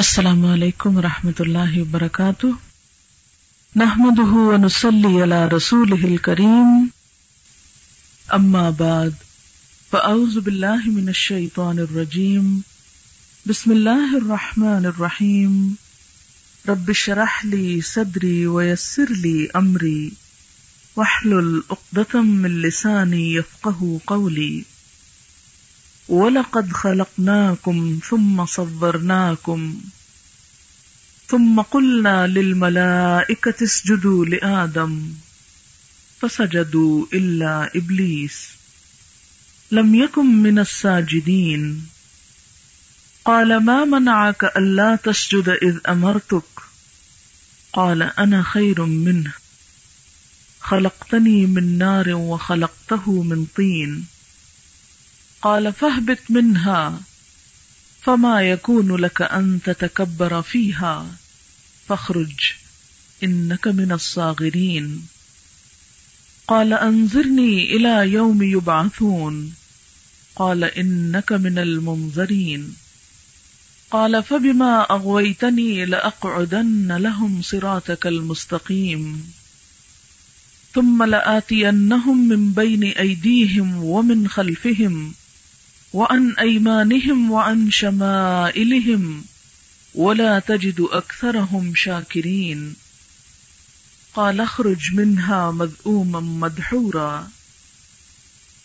[0.00, 2.46] السلام علیکم و رحمۃ اللہ وبرکاتہ۔
[3.76, 6.86] نحمد ونسلی علی رسول کریم
[8.28, 9.10] اما بعد،
[9.90, 12.60] فاعوذ باللہ من الشیطان الرجیم۔
[13.46, 15.72] بسم اللہ الرحمن الرحیم۔
[16.68, 20.10] رب شرح لی صدری ویسر لی امری۔
[20.96, 24.62] وحلل اقدتم من لسانی یفقہ قولی۔
[26.10, 29.74] وَلَقَدْ خَلَقْنَاكُمْ ثُمَّ صَوَّرْنَاكُمْ
[31.28, 35.14] ثُمَّ قُلْنَا لِلْمَلَائِكَةِ اسْجُدُوا لِآدَمَ
[36.20, 38.48] فَسَجَدُوا إِلَّا إِبْلِيسَ
[39.70, 41.86] لَمْ يَكُنْ مِنَ السَّاجِدِينَ
[43.24, 46.50] قَالَ مَا مَنَعَكَ أَلَّا تَسْجُدَ إِذْ أَمَرْتُكَ
[47.72, 49.32] قَالَ أَنَا خَيْرٌ مِّنْهُ
[50.60, 54.06] خَلَقْتَنِي مِنْ نَارٍ وَخَلَقْتَهُ مِنْ طِينٍ
[55.42, 57.00] قال فاهبط منها
[58.02, 61.06] فما يكون لك أن تتكبر فيها
[61.88, 62.52] فاخرج
[63.24, 65.06] إنك من الصاغرين.
[66.48, 69.54] قال أنظرني إلى يوم يبعثون.
[70.36, 72.76] قال إنك من المنظرين.
[73.90, 79.32] قال فبما أغويتني لأقعدن لهم صراطك المستقيم.
[80.74, 85.14] ثم لآتينهم من بين أيديهم ومن خلفهم.
[85.92, 89.24] وعن أيمانهم وعن شمائلهم
[89.94, 92.74] ولا تجد أكثرهم شاكرين
[94.14, 97.30] قال اخرج منها مذءوما مدحورا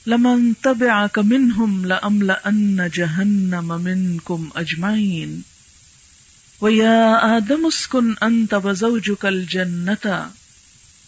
[0.05, 5.43] لمن تبعك منهم لأملأن جهنم منكم أجمعين
[6.61, 10.31] ويا آدم اسكن أنت وزوجك الجنة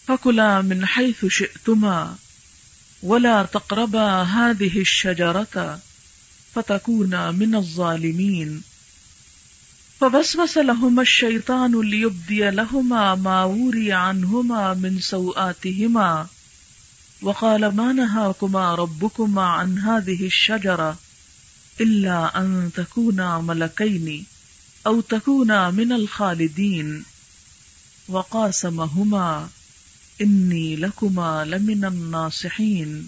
[0.07, 2.15] فكلا من حيث شئتما
[3.03, 5.79] ولا تقربا هذه الشجرة
[6.55, 8.63] فتكونا من الظالمين.
[9.99, 16.27] فوسوس لهما الشيطان ليبدي لهما ما وري عنهما من سوآتهما
[17.21, 20.97] وقال ما نهاكما ربكما عن هذه الشجرة
[21.81, 24.25] إلا أن تكونا ملكين
[24.87, 27.03] أو تكونا من الخالدين.
[28.07, 29.49] وقاسمهما
[30.21, 33.07] إني لكما لمن الناصحين.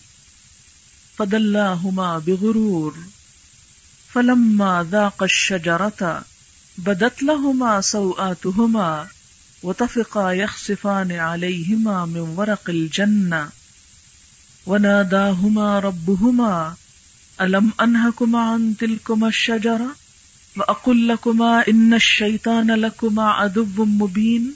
[1.18, 2.96] فدلاهما بغرور.
[4.14, 6.24] فلما ذاق الشجرة
[6.78, 9.08] بدت لهما سوآتهما
[9.64, 13.50] وتفقا يخصفان عليهما من ورق الجنة
[14.66, 16.76] وناداهما ربهما،
[17.42, 19.96] ألم أنهكما عن تلكما الشجرة؟
[20.58, 24.56] وأقول لكما إن الشيطان لكما عدو مبين.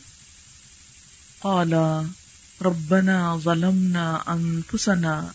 [1.41, 2.05] قالا،
[2.61, 5.33] ربنا ظلمنا أنفسنا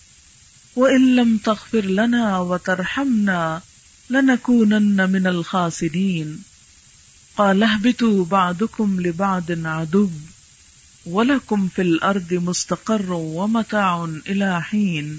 [0.77, 3.61] وإن لم تغفر لنا وترحمنا
[4.11, 6.37] لنكونن من الخاسرين
[7.37, 10.11] قال اهبطوا بعضكم لبعض عدو
[11.07, 15.19] ولكم في الأرض مستقر ومتاع إلى حين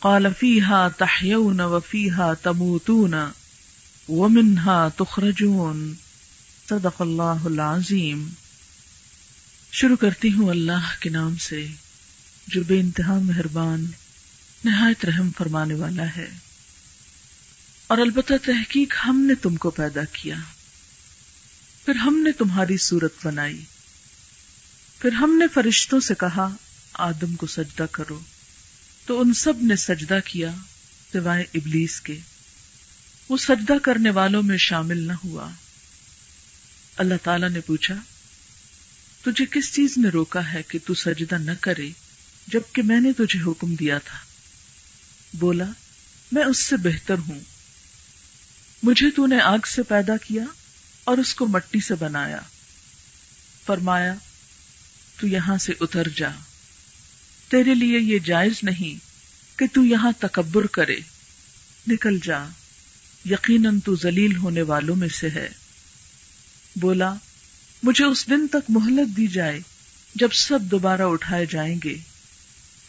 [0.00, 3.14] قال فيها تحيون وفيها تموتون
[4.08, 5.94] ومنها تخرجون۔
[6.68, 8.28] صدق اللہ العظیم۔
[9.72, 11.66] شروع کرتی ہوں اللہ کے نام سے،
[12.46, 13.86] جو بے انتہا مہربان،
[14.64, 16.47] نہایت رحم فرمانے والا ہے۔
[17.88, 20.34] اور البتہ تحقیق ہم نے تم کو پیدا کیا۔
[21.84, 23.64] پھر ہم نے تمہاری صورت بنائی۔
[24.98, 26.54] پھر ہم نے فرشتوں سے کہا،
[26.92, 28.20] آدم کو سجدہ کرو۔
[29.06, 30.50] تو ان سب نے سجدہ کیا
[31.12, 32.18] سوائے ابلیس کے۔
[33.28, 35.50] وہ سجدہ کرنے والوں میں شامل نہ ہوا۔
[36.96, 37.94] اللہ تعالی نے پوچھا،
[39.24, 41.90] تجھے کس چیز نے روکا ہے کہ تو سجدہ نہ کرے
[42.46, 44.18] جبکہ میں نے تجھے حکم دیا تھا؟
[45.32, 45.70] بولا،
[46.32, 47.40] میں اس سے بہتر ہوں۔
[48.82, 50.44] مجھے تو نے آگ سے پیدا کیا
[51.04, 52.38] اور اس کو مٹی سے بنایا۔
[53.66, 54.14] فرمایا،
[55.20, 56.28] تو یہاں سے اتر جا۔
[57.48, 59.08] تیرے لیے یہ جائز نہیں
[59.58, 60.96] کہ تو یہاں تکبر کرے۔
[61.88, 62.44] نکل جا۔
[63.30, 65.48] یقیناً تو ذلیل ہونے والوں میں سے ہے۔
[66.76, 67.14] بولا،
[67.82, 69.60] مجھے اس دن تک مہلت دی جائے
[70.14, 71.96] جب سب دوبارہ اٹھائے جائیں گے۔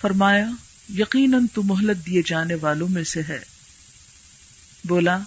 [0.02, 0.50] فرمایا،
[0.98, 3.40] یقیناً تو مہلت دیے جانے والوں میں سے ہے۔
[4.84, 5.20] بولا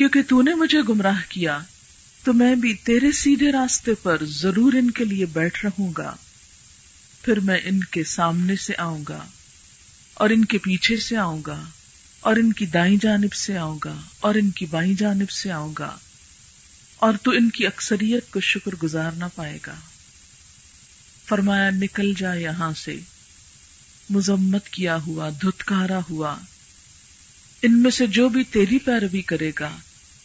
[0.00, 1.58] کیونکہ تو نے مجھے گمراہ کیا،
[2.24, 6.16] تو میں بھی تیرے سیدھے راستے پر ضرور ان کے لیے بیٹھ رہوں گا۔
[7.22, 9.26] پھر میں ان کے سامنے سے آؤں گا،
[10.14, 11.64] اور ان کے پیچھے سے آؤں گا،
[12.20, 15.74] اور ان کی دائیں جانب سے آؤں گا، اور ان کی بائیں جانب سے آؤں
[15.78, 15.98] گا۔
[16.96, 19.74] اور تو ان کی اکثریت کو شکر گزار نہ پائے گا۔
[21.26, 22.98] فرمایا، نکل جا یہاں سے۔
[24.10, 26.36] مذمت کیا ہوا، دھتکارا ہوا۔
[27.62, 29.76] ان میں سے جو بھی تیری پیروی کرے گا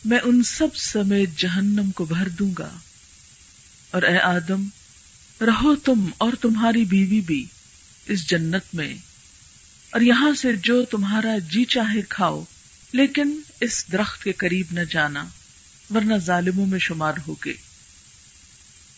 [0.05, 2.77] میں ان سب سمیت جہنم کو بھر دوں گا۔
[3.91, 4.67] اور اے آدم،
[5.41, 7.45] رہو تم اور تمہاری بیوی بھی
[8.05, 8.95] اس جنت میں۔
[9.91, 12.43] اور یہاں سے جو تمہارا جی چاہے کھاؤ،
[12.93, 15.25] لیکن اس درخت کے قریب نہ جانا،
[15.95, 17.53] ورنہ ظالموں میں شمار ہو گئے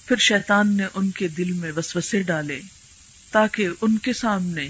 [0.06, 2.62] پھر شیطان نے ان کے دل میں وسوسے ڈالے،
[3.32, 4.70] تاکہ ان کے سامنے،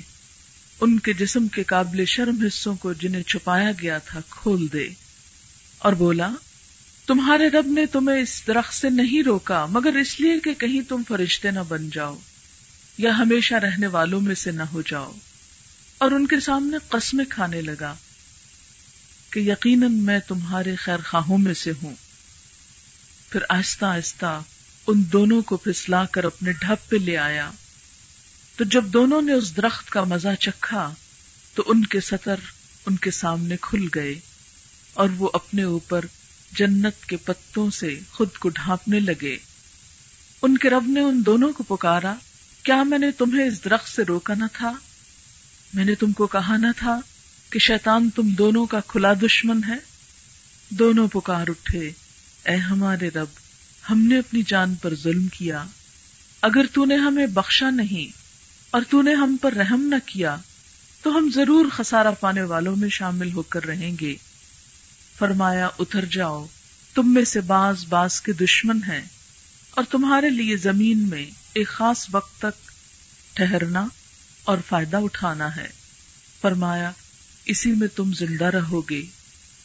[0.81, 5.06] ان کے جسم کے قابل شرم حصوں کو جنہیں چھپایا گیا تھا، کھول دے۔
[5.79, 6.29] اور بولا،
[7.05, 11.01] تمہارے رب نے تمہیں اس درخت سے نہیں روکا، مگر اس لیے کہ کہیں تم
[11.07, 12.17] فرشتے نہ بن جاؤ،
[12.97, 15.13] یا ہمیشہ رہنے والوں میں سے نہ ہو جاؤ۔
[15.97, 17.95] اور ان کے سامنے قسمیں کھانے لگا
[19.29, 21.95] کہ یقیناً میں تمہارے خیر خواہوں میں سے ہوں۔
[23.29, 24.41] پھر آہستہ آہستہ
[24.87, 27.51] ان دونوں کو پھسلا کر اپنے ڈھب پہ لے آیا۔
[28.55, 30.93] تو جب دونوں نے اس درخت کا مزہ چکھا،
[31.53, 32.35] تو ان کے سطر
[32.85, 34.19] ان کے سامنے کھل گئے۔
[34.97, 36.05] اور وہ اپنے اوپر
[36.51, 39.37] جنت کے پتوں سے خود کو ڈھانپنے لگے۔
[40.41, 42.15] ان کے رب نے ان دونوں کو پکارا،
[42.63, 44.73] کیا میں نے تمہیں اس درخت سے روکا نہ تھا؟
[45.73, 46.99] میں نے تم کو کہا نہ تھا
[47.49, 49.75] کہ شیطان تم دونوں کا کھلا دشمن ہے۔
[50.69, 51.91] دونوں پکار اٹھے،
[52.45, 53.27] اے ہمارے رب،
[53.89, 55.65] ہم نے اپنی جان پر ظلم کیا۔
[56.41, 58.17] اگر تو نے ہمیں بخشا نہیں
[58.71, 60.37] اور تو نے ہم پر رحم نہ کیا،
[61.01, 64.15] تو ہم ضرور خسارہ پانے والوں میں شامل ہو کر رہیں گے۔
[65.17, 66.45] فرمایا، اتر جاؤ،
[66.93, 69.01] تم میں سے باز باز کے دشمن ہیں
[69.71, 72.71] اور تمہارے لیے زمین میں ایک خاص وقت تک
[73.33, 73.87] ٹھہرنا
[74.43, 75.67] اور فائدہ اٹھانا ہے۔
[76.41, 76.91] فرمایا،
[77.45, 79.01] اسی میں تم زندہ رہو گے،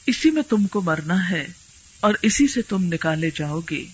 [0.06, 1.46] اسی میں تم کو مرنا ہے
[2.00, 3.84] اور اسی سے تم نکالے جاؤ گے۔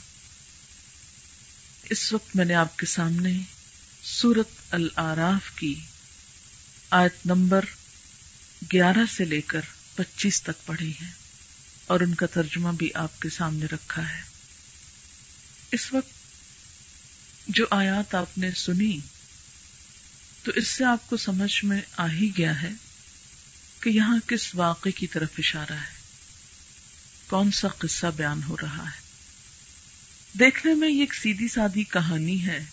[1.90, 3.32] اس وقت میں نے آپ کے سامنے
[4.02, 5.74] سورت العراف کی
[6.90, 7.64] آیت نمبر
[8.72, 9.60] گیارہ سے لے کر
[9.94, 11.27] پچیس تک پڑھی ہے۔
[11.88, 14.22] اور ان کا ترجمہ بھی آپ کے سامنے رکھا ہے۔
[15.72, 16.10] اس وقت
[17.48, 18.98] جو آیات آپ نے سنی،
[20.42, 22.70] تو اس سے آپ کو سمجھ میں آ ہی گیا ہے
[23.80, 25.98] کہ یہاں کس واقع کی طرف اشارہ ہے۔
[27.26, 29.00] کون سا قصہ بیان ہو رہا ہے۔
[30.38, 32.64] دیکھنے میں یہ ایک سیدھی سادی کہانی ہے،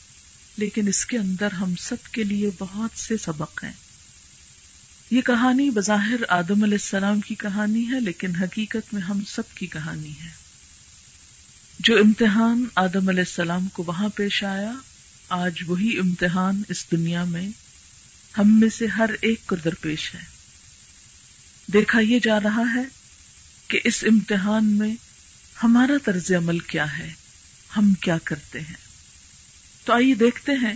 [0.58, 3.85] لیکن اس کے اندر ہم سب کے لیے بہت سے سبق ہیں۔
[5.12, 9.68] یہ کہانی بظاہر آدم علیہ السلام کی کہانی ہے، لیکن حقیقت میں ہم سب کی
[9.68, 10.30] کہانی ہے۔
[11.80, 14.72] جو امتحان آدم علیہ السلام کو وہاں پیش آیا،
[15.30, 17.50] آج وہی امتحان اس دنیا میں
[18.38, 20.20] ہم میں سے ہر ایک کو درپیش ہے۔
[21.74, 22.84] دیکھا یہ جا رہا ہے
[23.68, 24.96] کہ اس امتحان میں
[25.64, 27.14] ہمارا طرز عمل کیا ہے،
[27.78, 28.86] ہم کیا کرتے ہیں۔
[29.86, 30.74] تو آئیے دیکھتے ہیں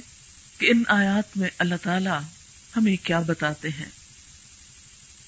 [0.58, 2.10] کہ ان آیات میں اللہ تعالی
[2.76, 3.99] ہمیں کیا بتاتے ہیں۔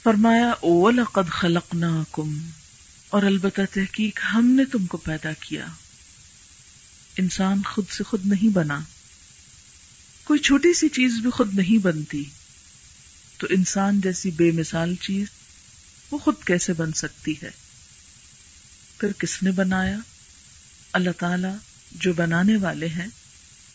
[0.04, 2.50] فرمایا او لقد خلقناکم.
[3.10, 5.66] اور البتہ تحقیق ہم نے تم کو پیدا کیا۔
[7.18, 8.80] انسان خود سے خود نہیں بنا۔
[10.24, 12.24] کوئی چھوٹی سی چیز بھی خود نہیں بنتی۔
[13.38, 15.28] تو انسان جیسی بے مثال چیز
[16.12, 17.52] وہ خود کیسے بن سکتی ہے؟
[18.98, 19.98] پھر کس نے بنایا؟
[20.94, 21.58] اللہ تعالی
[21.92, 23.08] جو بنانے والے ہیں،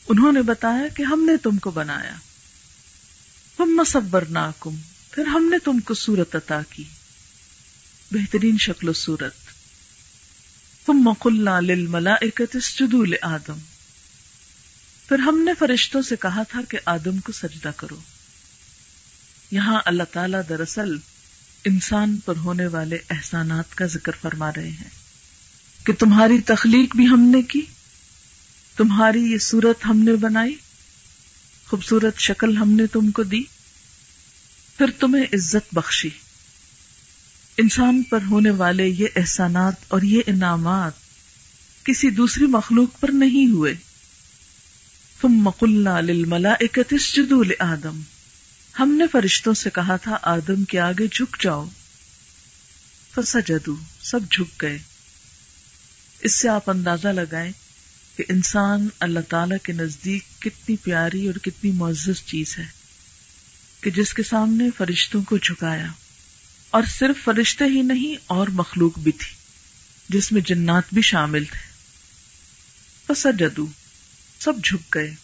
[0.09, 2.15] انہوں نے بتایا کہ ہم نے تم کو بنایا۔
[3.59, 4.77] ہم مصبر ناکم
[5.17, 6.85] پھر ہم نے تم کو سورت عطا کی۔
[8.13, 9.35] بہترین شکل و صورت۔
[10.87, 13.59] تم مقلنا للملا اسجدوا آدم
[15.09, 18.01] پھر ہم نے فرشتوں سے کہا تھا کہ آدم کو سجدہ کرو۔
[19.51, 20.97] یہاں اللہ تعالی دراصل
[21.65, 24.91] انسان پر ہونے والے احسانات کا ذکر فرما رہے ہیں۔
[25.87, 27.63] کہ تمہاری تخلیق بھی ہم نے کی،
[28.77, 30.57] تمہاری یہ صورت ہم نے بنائی،
[31.69, 33.56] خوبصورت شکل ہم نے تم کو دی۔
[34.79, 36.11] پھر تمہیں عزت بخشی۔
[37.59, 40.93] انسان پر ہونے والے یہ احسانات اور یہ انعامات
[41.85, 43.75] کسی دوسری مخلوق پر نہیں ہوئے۔
[45.21, 48.01] تم مقلنا للملا اکتیس جدول آدم
[48.79, 51.69] ہم نے فرشتوں سے کہا تھا، آدم کے آگے جھک جاؤ۔
[53.15, 54.79] فسا جدو سب جھک گئے۔
[56.21, 57.53] اس سے آپ اندازہ لگائیں
[58.17, 62.86] کہ انسان اللہ تعالی کے نزدیک کتنی پیاری اور کتنی معزز چیز ہے۔
[63.87, 65.87] کہ جس کے سامنے فرشتوں کو جھکایا،
[66.71, 69.35] اور صرف فرشتے ہی نہیں، اور مخلوق بھی تھی،
[70.09, 71.73] جس میں جنات بھی شامل تھے۔
[73.09, 73.67] بس جدو
[74.41, 75.15] سب جھک گئے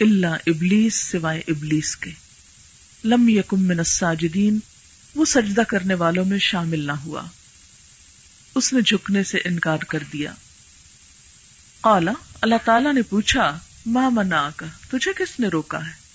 [0.00, 2.10] اللہ ابلیس سوائے ابلیس کے۔
[3.04, 4.58] لم یکم من الساجدین،
[5.14, 7.22] وہ سجدہ کرنے والوں میں شامل نہ ہوا۔
[8.54, 10.32] اس نے جھکنے سے انکار کر دیا۔
[11.80, 16.05] قالا، اللہ تعالی نے پوچھا ماں منا کا تجھے کس نے روکا ہے؟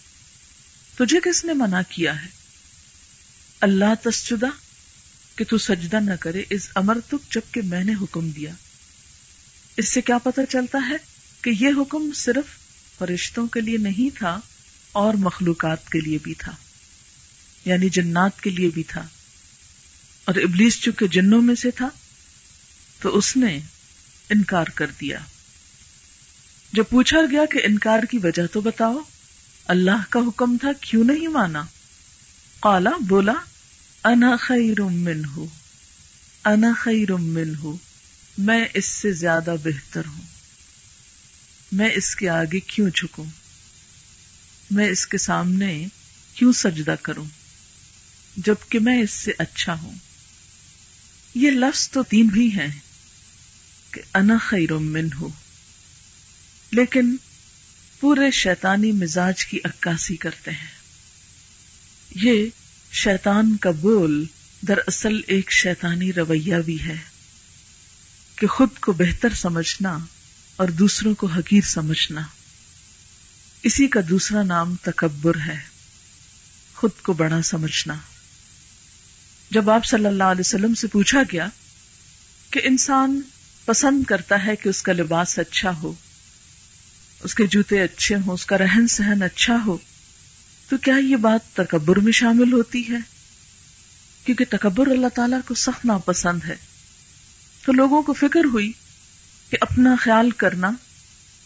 [1.02, 2.28] تجھے کس نے منع کیا ہے؟
[3.62, 4.48] اللہ تسجدہ،
[5.36, 8.52] کہ تو سجدہ نہ کرے اس امر تک جبکہ میں نے حکم دیا۔
[9.78, 10.96] اس سے کیا پتہ چلتا ہے
[11.42, 12.46] کہ یہ حکم صرف
[12.98, 14.40] فرشتوں کے لیے نہیں تھا،
[14.92, 16.52] اور مخلوقات کے لیے بھی تھا
[17.66, 19.08] یعنی جنات کے لیے بھی تھا۔
[20.26, 21.90] اور ابلیس چونکہ جنوں میں سے تھا،
[23.00, 23.60] تو اس نے
[24.30, 25.20] انکار کر دیا۔
[26.74, 28.98] جب پوچھا گیا کہ انکار کی وجہ تو بتاؤ
[29.66, 31.64] اللہ کا حکم تھا، کیوں نہیں مانا؟
[32.60, 33.34] کالا بولا،
[34.04, 35.46] انا خیر منہ،
[36.46, 37.66] انا خیر منہ،
[38.38, 40.22] میں اس سے زیادہ بہتر ہوں۔
[41.72, 43.26] میں اس کے آگے کیوں جھکوں؟
[44.72, 45.86] میں اس کے سامنے
[46.34, 47.26] کیوں سجدہ کروں؟
[48.36, 49.94] جبکہ میں اس سے اچھا ہوں۔
[51.36, 52.80] یہ لفظ تو تین بھی ہیں
[53.92, 55.30] کہ انا خیر من ہو
[56.72, 57.16] لیکن
[58.02, 60.68] پورے شیطانی مزاج کی عکاسی کرتے ہیں۔
[62.16, 62.46] یہ
[62.92, 64.26] شیطان کا بول
[64.68, 66.96] دراصل ایک شیطانی رویہ بھی ہے
[68.36, 69.98] کہ خود کو بہتر سمجھنا
[70.56, 72.22] اور دوسروں کو حقیر سمجھنا۔
[73.64, 75.60] اسی کا دوسرا نام تکبر ہے،
[76.76, 77.94] خود کو بڑا سمجھنا۔
[79.52, 81.48] جب آپ صلی اللہ علیہ وسلم سے پوچھا گیا
[82.52, 83.22] کہ انسان
[83.66, 85.94] پسند کرتا ہے کہ اس کا لباس اچھا ہو
[87.24, 89.78] اس کے جوتے اچھے ہوں، اس کا رہن سہن اچھا ہو،
[90.70, 92.98] تو کیا یہ بات تکبر میں شامل ہوتی ہے؟
[94.26, 96.56] کیونکہ تکبر اللہ تعالیٰ کو سخت ناپسند ہے۔
[97.66, 98.72] تو لوگوں کو فکر ہوئی
[99.50, 100.72] کہ اپنا خیال کرنا،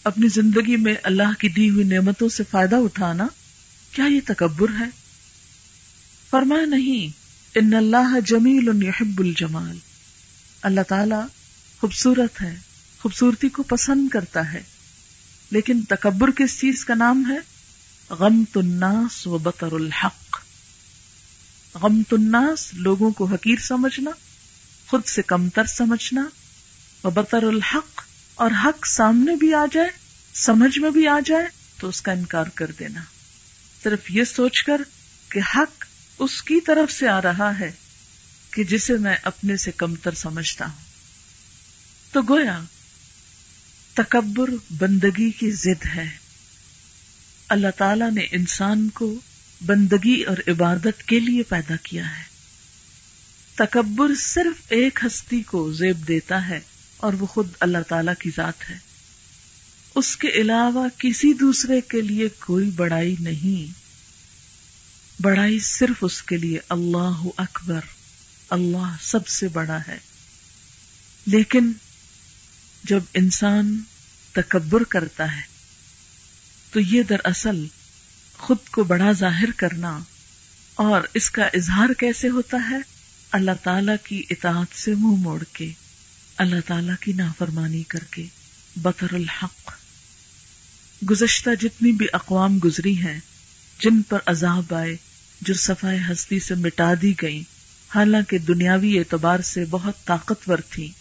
[0.04, 3.28] اپنی زندگی میں اللہ کی دی ہوئی نعمتوں سے فائدہ اٹھانا،
[3.92, 4.86] کیا یہ تکبر ہے؟
[6.30, 7.18] فرمایا نہیں،
[7.56, 9.78] ان اللہ جمیل یحب الجمال۔
[10.62, 11.28] اللہ تعالی
[11.82, 12.56] خوبصورت ہے،
[13.02, 14.62] خوبصورتی کو پسند کرتا ہے۔
[15.52, 17.38] لیکن تکبر کس چیز کا نام ہے؟
[18.10, 20.40] غم تناس و بطر الحق.
[21.74, 24.12] غم تناس لوگوں کو حقیر سمجھنا،
[24.88, 26.26] خود سے کمتر سمجھنا،
[27.04, 28.02] و بطر الحق
[28.36, 29.90] اور حق سامنے بھی آ جائے،
[30.34, 31.46] سمجھ میں بھی آ جائے،
[31.80, 33.02] تو اس کا انکار کر دینا۔
[33.84, 34.82] صرف یہ سوچ کر
[35.30, 35.86] کہ حق
[36.20, 37.72] اس کی طرف سے آ رہا ہے
[38.52, 40.86] کہ جسے میں اپنے سے کمتر سمجھتا ہوں۔
[42.12, 42.62] تو گویا
[43.96, 46.10] تکبر بندگی کی ضد ہے۔
[47.50, 49.16] اللہ تعالی نے انسان کو
[49.66, 52.24] بندگی اور عبادت کے لیے پیدا کیا ہے۔
[53.56, 56.60] تکبر صرف ایک ہستی کو زیب دیتا ہے
[56.98, 58.78] اور وہ خود اللہ تعالی کی ذات ہے۔
[59.96, 63.86] اس کے علاوہ کسی دوسرے کے لیے کوئی بڑائی نہیں۔
[65.22, 67.80] بڑائی صرف اس کے لیے اللہ اکبر،
[68.50, 69.98] اللہ سب سے بڑا ہے۔
[71.26, 71.72] لیکن
[72.88, 73.82] جب انسان
[74.32, 75.42] تکبر کرتا ہے،
[76.72, 77.66] تو یہ دراصل
[78.38, 80.00] خود کو بڑا ظاہر کرنا
[80.76, 82.76] اور اس کا اظہار کیسے ہوتا ہے؟
[83.32, 85.72] اللہ تعالی کی اطاعت سے منہ موڑ کے،
[86.38, 88.26] اللہ تعالی کی نافرمانی کر کے۔
[88.76, 89.72] بطر الحق۔
[91.12, 93.20] گزشتہ جتنی بھی اقوام گزری ہیں،
[93.80, 94.96] جن پر عذاب آئے،
[95.42, 97.44] جو صفائے ہستی سے مٹا دی گئی
[97.96, 100.92] حالانکہ دنیاوی اعتبار سے بہت طاقتور تھی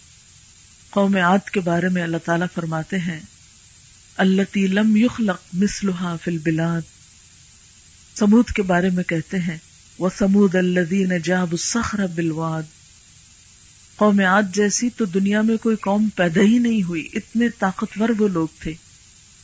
[0.95, 3.21] قوم عاد کے بارے میں اللہ تعالیٰ فرماتے ہیں
[4.17, 6.81] اللہ لم یخلق مسلحا فل بلاد
[8.19, 9.57] سمود کے بارے میں کہتے ہیں
[9.99, 12.63] وہ سمود الدین جاب سخر بلواد
[13.97, 18.29] قوم عاد جیسی تو دنیا میں کوئی قوم پیدا ہی نہیں ہوئی، اتنے طاقتور وہ
[18.29, 18.73] لوگ تھے۔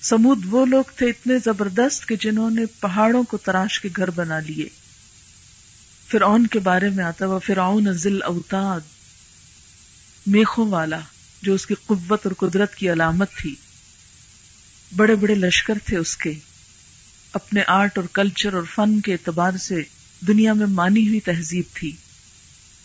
[0.03, 4.39] سمود وہ لوگ تھے اتنے زبردست کہ جنہوں نے پہاڑوں کو تراش کے گھر بنا
[4.39, 4.69] لیے۔
[6.09, 8.81] فرعون کے بارے میں آتا وہ فرعون ذل اوتاد۔
[10.27, 11.01] میخوں والا۔
[11.43, 13.55] جو اس کی قوت اور قدرت کی علامت تھی۔
[14.97, 16.33] بڑے بڑے لشکر تھے اس کے۔
[17.33, 19.83] اپنے آرٹ اور کلچر اور فن کے اعتبار سے
[20.27, 21.97] دنیا میں مانی ہوئی تہذیب تھی۔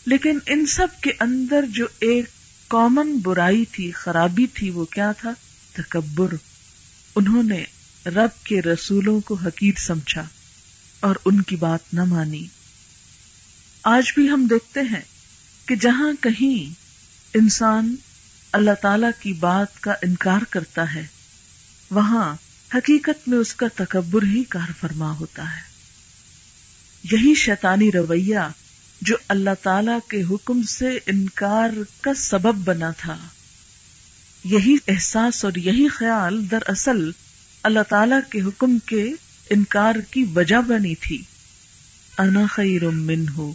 [0.06, 2.24] لیکن ان سب کے اندر جو ایک
[2.68, 5.30] کامن برائی تھی، خرابی تھی، وہ کیا تھا؟
[5.72, 6.34] تکبر۔
[7.16, 7.64] انہوں نے
[8.06, 10.28] رب کے رسولوں کو حقیر سمجھا
[11.00, 12.46] اور ان کی بات نہ مانی۔
[13.82, 15.00] آج بھی ہم دیکھتے ہیں
[15.66, 16.74] کہ جہاں کہیں
[17.34, 17.96] انسان
[18.56, 21.06] اللہ تعالی کی بات کا انکار کرتا ہے،
[21.90, 22.36] وہاں
[22.74, 25.60] حقیقت میں اس کا تکبر ہی کار فرما ہوتا ہے۔
[27.12, 28.38] یہی شیطانی رویہ
[29.00, 31.70] جو اللہ تعالی کے حکم سے انکار
[32.00, 33.18] کا سبب بنا تھا۔
[34.44, 37.10] یہی احساس اور یہی خیال دراصل
[37.62, 39.10] اللہ تعالی کے حکم کے
[39.50, 41.22] انکار کی وجہ بنی تھی۔
[42.18, 43.54] انا خیر من ہو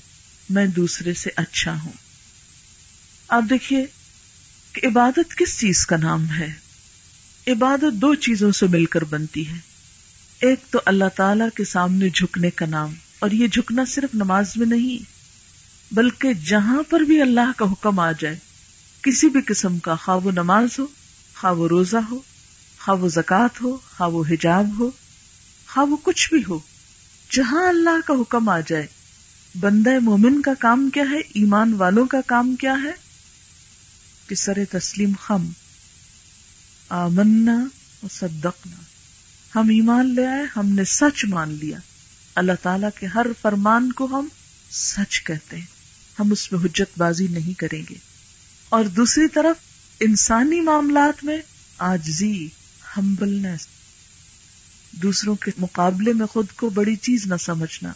[0.49, 1.93] میں دوسرے سے اچھا ہوں۔
[3.27, 3.85] آپ دیکھیے
[4.73, 6.51] کہ عبادت کس چیز کا نام ہے؟
[7.47, 9.57] عبادت دو چیزوں سے مل کر بنتی ہے۔
[10.41, 14.67] ایک تو اللہ تعالی کے سامنے جھکنے کا نام، اور یہ جھکنا صرف نماز میں
[14.67, 15.03] نہیں،
[15.91, 18.35] بلکہ جہاں پر بھی اللہ کا حکم آ جائے،
[19.03, 20.85] کسی بھی قسم کا خواب و نماز ہو
[21.35, 22.19] خواب و روزہ ہو
[22.79, 24.89] خواب و زکوٰۃ ہو خواب و حجاب ہو
[25.69, 26.59] خواب و کچھ بھی ہو،
[27.31, 28.87] جہاں اللہ کا حکم آ جائے،
[29.55, 32.91] بندہ مومن کا کام کیا ہے؟ ایمان والوں کا کام کیا ہے؟
[34.31, 35.49] کہ سر تسلیم خم
[36.89, 37.67] آمنا
[38.03, 38.75] و صدقنا۔
[39.55, 41.77] ہم ایمان لے آئے، ہم نے سچ مان لیا۔
[42.35, 44.27] اللہ تعالی کے ہر فرمان کو ہم
[44.71, 45.65] سچ کہتے ہیں۔
[46.19, 47.95] ہم اس میں حجت بازی نہیں کریں گے۔
[48.69, 49.55] اور دوسری طرف،
[49.99, 51.37] انسانی معاملات میں
[51.77, 52.47] آجزی
[52.97, 53.67] ہمبلنس
[54.91, 57.93] دوسروں کے مقابلے میں خود کو بڑی چیز نہ سمجھنا۔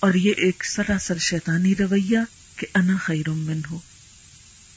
[0.00, 2.18] اور یہ ایک سراسر شیطانی رویہ
[2.56, 3.78] کہ انا خیر من ہو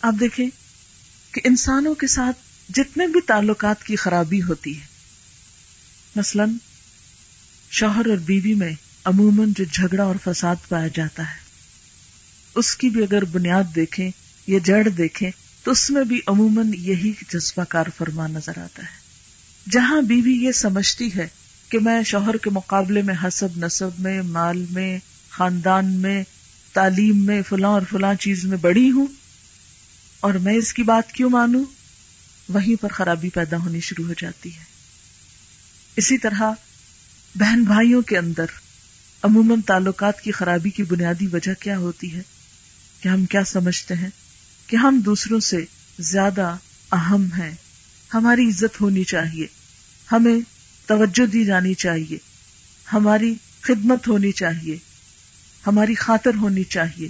[0.07, 0.49] آپ دیکھیں
[1.31, 2.37] کہ انسانوں کے ساتھ
[2.73, 4.85] جتنے بھی تعلقات کی خرابی ہوتی ہے،
[6.15, 6.45] مثلا
[7.71, 8.71] شوہر اور بیوی میں
[9.05, 11.35] عموماً جو جھگڑا اور فساد پایا جاتا ہے،
[12.55, 14.11] اس کی بھی اگر بنیاد دیکھیں
[14.47, 15.31] یا جڑ دیکھیں،
[15.63, 20.51] تو اس میں بھی عموماً یہی جذبہ کار فرما نظر آتا ہے۔ جہاں بیوی یہ
[20.51, 21.27] سمجھتی ہے
[21.69, 24.99] کہ میں شوہر کے مقابلے میں حسب، نصب میں، مال میں،
[25.29, 26.23] خاندان میں،
[26.73, 29.07] تعلیم میں، فلاں اور فلاں چیز میں بڑی ہوں
[30.19, 31.65] اور میں اس کی بات کیوں مانوں؟
[32.49, 34.63] وہیں پر خرابی پیدا ہونی شروع ہو جاتی ہے۔
[35.95, 36.41] اسی طرح
[37.35, 38.45] بہن بھائیوں کے اندر
[39.23, 42.21] عموماً تعلقات کی خرابی کی بنیادی وجہ کیا ہوتی ہے؟
[43.01, 44.09] کہ ہم کیا سمجھتے ہیں
[44.67, 45.65] کہ ہم دوسروں سے
[45.99, 46.55] زیادہ
[46.91, 47.55] اہم ہیں؟
[48.13, 49.47] ہماری عزت ہونی چاہیے۔
[50.11, 50.39] ہمیں
[50.85, 52.17] توجہ دی جانی چاہیے۔
[52.93, 54.77] ہماری خدمت ہونی چاہیے۔
[55.67, 57.07] ہماری خاطر ہونی چاہیے۔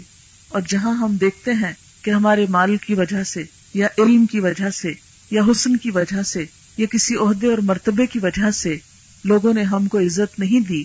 [0.49, 1.73] اور جہاں ہم دیکھتے ہیں
[2.07, 4.93] کہ ہمارے مال کی وجہ سے یا علم کی وجہ سے
[5.31, 6.45] یا حسن کی وجہ سے
[6.77, 8.77] یا کسی عہدے اور مرتبے کی وجہ سے
[9.23, 10.83] لوگوں نے ہم کو عزت نہیں دی،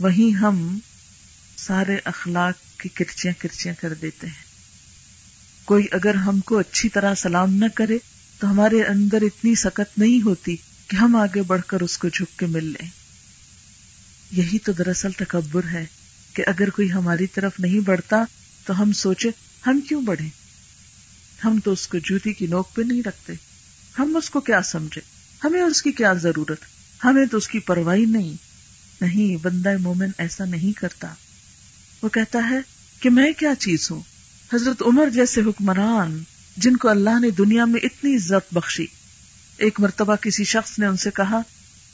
[0.00, 0.78] وہیں ہم
[1.56, 4.44] سارے اخلاق کی کرچیاں کرچیاں کر دیتے ہیں۔
[5.64, 7.98] کوئی اگر ہم کو اچھی طرح سلام نہ کرے
[8.38, 10.56] تو ہمارے اندر اتنی سکت نہیں ہوتی
[10.88, 12.88] کہ ہم آگے بڑھ کر اس کو جھک کے مل لیں۔
[14.32, 15.86] یہی تو دراصل تکبر ہے
[16.32, 18.24] کہ اگر کوئی ہماری طرف نہیں بڑھتا
[18.66, 19.30] تو ہم سوچے
[19.66, 20.41] ہم کیوں بڑھے
[21.44, 23.32] ہم تو اس کو جوتی کی نوک پہ نہیں رکھتے۔
[23.98, 25.00] ہم اس کو کیا سمجھے؟
[25.44, 26.60] ہمیں اس کی کیا ضرورت؟
[27.04, 28.32] ہمیں تو اس کی پرواہی نہیں۔
[29.00, 31.14] نہیں، بندہ مومن ایسا نہیں کرتا۔
[32.02, 32.58] وہ کہتا ہے
[33.00, 34.00] کہ میں کیا چیز ہوں؟
[34.54, 36.22] حضرت عمر جیسے حکمران
[36.56, 38.86] جن کو اللہ نے دنیا میں اتنی عزت بخشی۔
[39.56, 41.40] ایک مرتبہ کسی شخص نے ان سے کہا،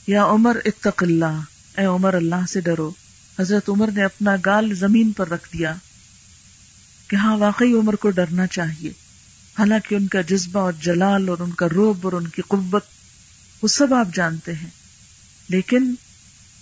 [0.07, 1.39] یا عمر، اتق اللہ۔
[1.77, 2.91] اے عمر، اللہ سے ڈرو۔
[3.39, 5.75] حضرت عمر نے اپنا گال زمین پر رکھ دیا
[7.07, 9.08] کہ ہاں واقعی عمر کو ڈرنا چاہیے۔
[9.59, 12.83] حالانکہ ان کا جذبہ اور جلال اور ان کا روب اور ان کی قوت،
[13.61, 14.69] وہ سب آپ جانتے ہیں۔
[15.49, 15.93] لیکن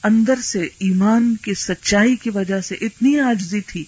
[0.03, 3.83] اندر سے ایمان کی سچائی کی وجہ سے اتنی آجزی تھی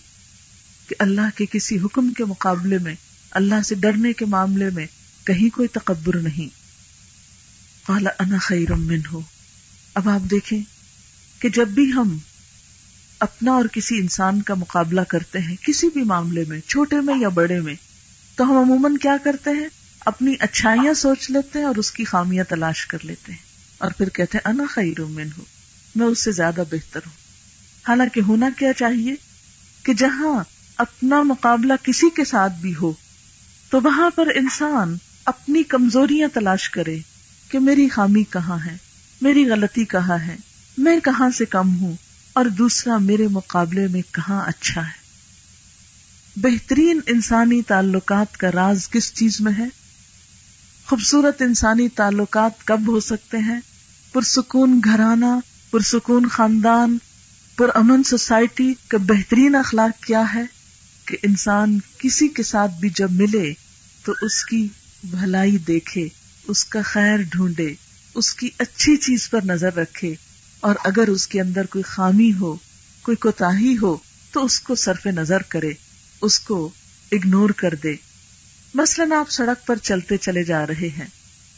[0.88, 2.96] کہ اللہ کے کسی حکم کے مقابلے میں،
[3.32, 4.88] اللہ سے ڈرنے کے معاملے میں
[5.24, 6.56] کہیں کوئی تکبر نہیں۔
[7.86, 9.22] قال انا خیر من ہو
[9.94, 10.60] اب آپ دیکھیں
[11.40, 12.18] کہ جب بھی ہم
[13.20, 17.30] اپنا اور کسی انسان کا مقابلہ کرتے ہیں، کسی بھی معاملے میں، چھوٹے میں یا
[17.30, 17.76] بڑے میں
[18.40, 19.68] تو ہم عموماً کیا کرتے ہیں؟
[20.06, 23.40] اپنی اچھائیاں سوچ لیتے ہیں اور اس کی خامیاں تلاش کر لیتے ہیں۔
[23.78, 25.46] اور پھر کہتے ہیں، انا خیر من ہوں
[25.96, 27.14] میں اس سے زیادہ بہتر ہوں۔
[27.88, 29.16] حالانکہ ہونا کیا چاہیے؟
[29.84, 30.44] کہ جہاں
[30.78, 32.94] اپنا مقابلہ کسی کے ساتھ بھی ہو،
[33.70, 36.98] تو وہاں پر انسان اپنی کمزوریاں تلاش کرے
[37.50, 38.78] کہ میری خامی کہاں ہے،
[39.22, 40.36] میری غلطی کہاں ہے،
[40.78, 41.94] میں کہاں سے کم ہوں
[42.34, 45.09] اور دوسرا میرے مقابلے میں کہاں اچھا ہے۔
[46.38, 49.66] بہترین انسانی تعلقات کا راز کس چیز میں ہے؟
[50.88, 53.60] خوبصورت انسانی تعلقات کب ہو سکتے ہیں؟
[54.14, 55.40] پرسکون گھرانہ،
[55.72, 56.98] پرسکون خاندان
[57.58, 60.44] پر امن سوسائٹی کا بہترین اخلاق کیا ہے
[61.06, 63.54] کہ انسان کسی کے ساتھ بھی جب ملے
[64.06, 64.68] تو اس کی
[65.04, 66.08] بھلائی دیکھے،
[66.48, 67.74] اس کا خیر ڈھونڈے،
[68.16, 70.14] اس کی اچھی چیز پر نظر رکھے
[70.60, 72.56] اور اگر اس کے اندر کوئی خامی ہو،
[73.02, 73.50] کوئی کوتا
[73.82, 73.98] ہو
[74.32, 75.72] تو اس کو صرف نظر کرے۔
[76.22, 76.70] اس کو
[77.12, 77.96] اگنور کر دے۔
[78.74, 81.08] مثلاً آپ سڑک پر چلتے چلے جا رہے ہیں۔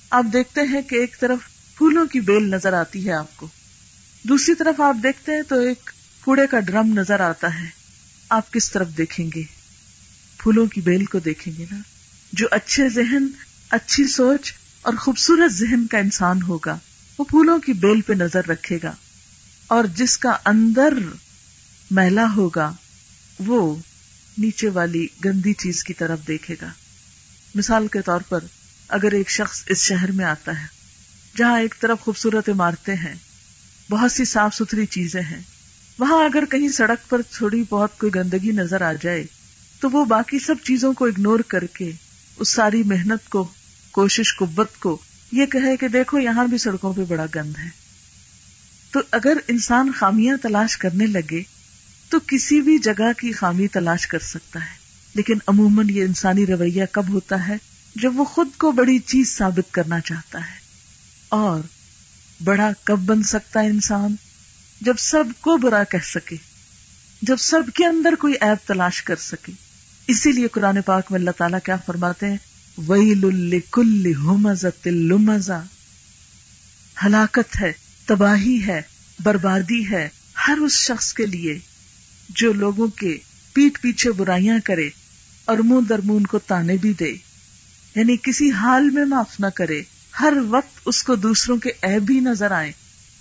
[0.10, 1.38] آپ دیکھتے ہیں کہ ایک طرف
[1.78, 3.48] پھولوں کی بیل نظر آتی ہے آپ کو۔
[4.24, 5.92] دوسری طرف آپ دیکھتے ہیں تو ایک
[6.26, 7.70] کوڑے کا ڈرم نظر آتا ہے۔
[8.30, 9.44] آپ کس طرف دیکھیں گے؟
[10.38, 11.78] پھولوں کی بیل کو دیکھیں گے نا۔
[12.34, 13.28] جو اچھے ذہن،
[13.70, 16.78] اچھی سوچ اور خوبصورت ذہن کا انسان ہوگا،
[17.18, 18.92] وہ پھولوں کی بیل پہ نظر رکھے گا۔
[19.68, 20.94] اور جس کا اندر
[21.92, 22.74] میلا ہوگا،
[23.40, 23.76] وہ
[24.42, 26.70] نیچے والی گندی چیز کی طرف دیکھے گا۔
[27.56, 28.40] مثال کے طور پر
[28.88, 30.66] اگر ایک شخص اس شہر میں آتا ہے،
[31.38, 33.16] جہاں ایک طرف خوبصورت عمارتیں ہیں،
[33.90, 35.42] بہت سی صاف ستھری چیزیں ہیں،
[36.00, 39.24] وہاں اگر کہیں سڑک پر تھوڑی بہت کوئی گندگی نظر آ جائے،
[39.80, 41.92] تو وہ باقی سب چیزوں کو اگنور کر کے
[42.38, 43.48] اس ساری محنت کو،
[43.92, 44.98] کوشش، قوت کو
[45.32, 47.70] یہ کہے کہ دیکھو یہاں بھی سڑکوں پہ بڑا گند ہے۔
[48.92, 51.42] تو اگر انسان خامیاں تلاش کرنے لگے
[52.12, 54.76] تو کسی بھی جگہ کی خامی تلاش کر سکتا ہے۔
[55.16, 57.58] لیکن عموماً یہ انسانی رویہ کب ہوتا ہے؟
[57.96, 60.60] جب وہ خود کو بڑی چیز ثابت کرنا چاہتا ہے۔
[61.30, 61.62] اور
[62.44, 64.16] بڑا کب بن سکتا ہے انسان؟
[64.82, 66.36] جب سب کو برا کہہ سکے۔
[67.22, 69.52] جب سب کے اندر کوئی ایپ تلاش کر سکے۔
[70.08, 72.38] اسی لیے قرآن پاک میں اللہ تعالیٰ کیا فرماتے ہیں؟
[72.78, 74.14] ویل الکل
[74.86, 75.62] لمزا۔
[77.06, 77.72] ہلاکت ہے،
[78.06, 78.82] تباہی ہے،
[79.24, 80.10] بربادی ہے
[80.48, 81.60] ہر اس شخص کے لیے۔
[82.36, 83.18] جو لوگوں کے
[83.54, 84.90] پیٹ پیچھے برائیاں کرے
[85.46, 87.16] اور منہ در منہ کو تانے بھی دے۔
[87.96, 89.82] یعنی کسی حال میں معاف نہ کرے۔
[90.20, 92.72] ہر وقت اس کو دوسروں کے عیب بھی نظر آئے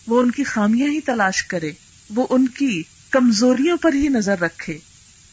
[0.06, 1.72] وہ ان کی خامیاں ہی تلاش کرے۔
[2.14, 4.78] وہ ان کی کمزوریوں پر ہی نظر رکھے۔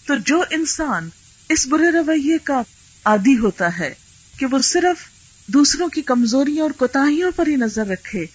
[0.06, 1.10] تو جو انسان
[1.50, 2.62] اس برے رویے کا
[3.06, 3.94] عادی ہوتا ہے
[4.38, 5.10] کہ وہ صرف
[5.48, 8.26] دوسروں کی کمزوریوں اور کوتاہیوں پر ہی نظر رکھے،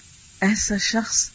[0.40, 1.30] ایسا شخص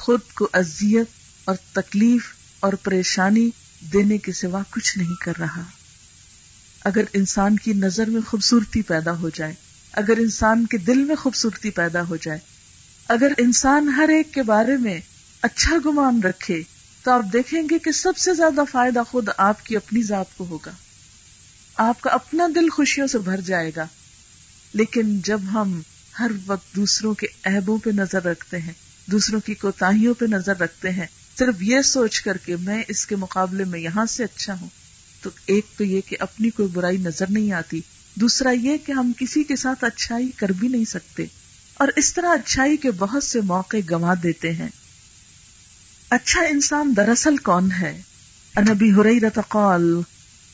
[0.00, 1.06] خود کو اذیت
[1.44, 3.50] اور تکلیف اور پریشانی
[3.92, 5.62] دینے کے سوا کچھ نہیں کر رہا۔
[6.84, 9.54] اگر انسان کی نظر میں خوبصورتی پیدا ہو جائے،
[9.92, 12.38] اگر انسان کے دل میں خوبصورتی پیدا ہو جائے،
[13.08, 15.00] اگر انسان ہر ایک کے بارے میں
[15.42, 16.62] اچھا گمان رکھے،
[17.02, 20.46] تو آپ دیکھیں گے کہ سب سے زیادہ فائدہ خود آپ کی اپنی ذات کو
[20.46, 20.70] ہوگا۔
[21.76, 23.86] آپ کا اپنا دل خوشیوں سے بھر جائے گا۔
[24.72, 25.80] لیکن جب ہم
[26.18, 28.72] ہر وقت دوسروں کے عیبوں پہ نظر رکھتے ہیں،
[29.06, 31.06] دوسروں کی کوتاہیوں پہ نظر رکھتے ہیں
[31.38, 34.68] صرف یہ سوچ کر کے میں اس کے مقابلے میں یہاں سے اچھا ہوں،
[35.22, 37.80] تو ایک تو یہ کہ اپنی کوئی برائی نظر نہیں آتی،
[38.16, 41.26] دوسرا یہ کہ ہم کسی کے ساتھ اچھائی کر بھی نہیں سکتے،
[41.76, 44.68] اور اس طرح اچھائی کے بہت سے موقع گوا دیتے ہیں۔
[46.10, 47.92] اچھا انسان دراصل کون ہے؟
[48.54, 49.90] انبی حریرت قال،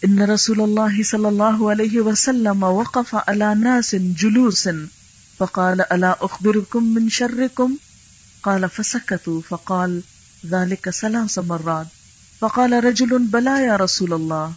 [0.03, 4.67] ان رسول اللہ صلی اللہ علیہ وسلم وقف على ناس جلوس
[5.39, 7.75] فقال، الا اخبركم من شركم
[8.41, 10.01] قال فسكتوا فقال
[10.47, 11.87] ذلك ثلاث مرات
[12.41, 14.53] فقال رجل بلا يا رسول الله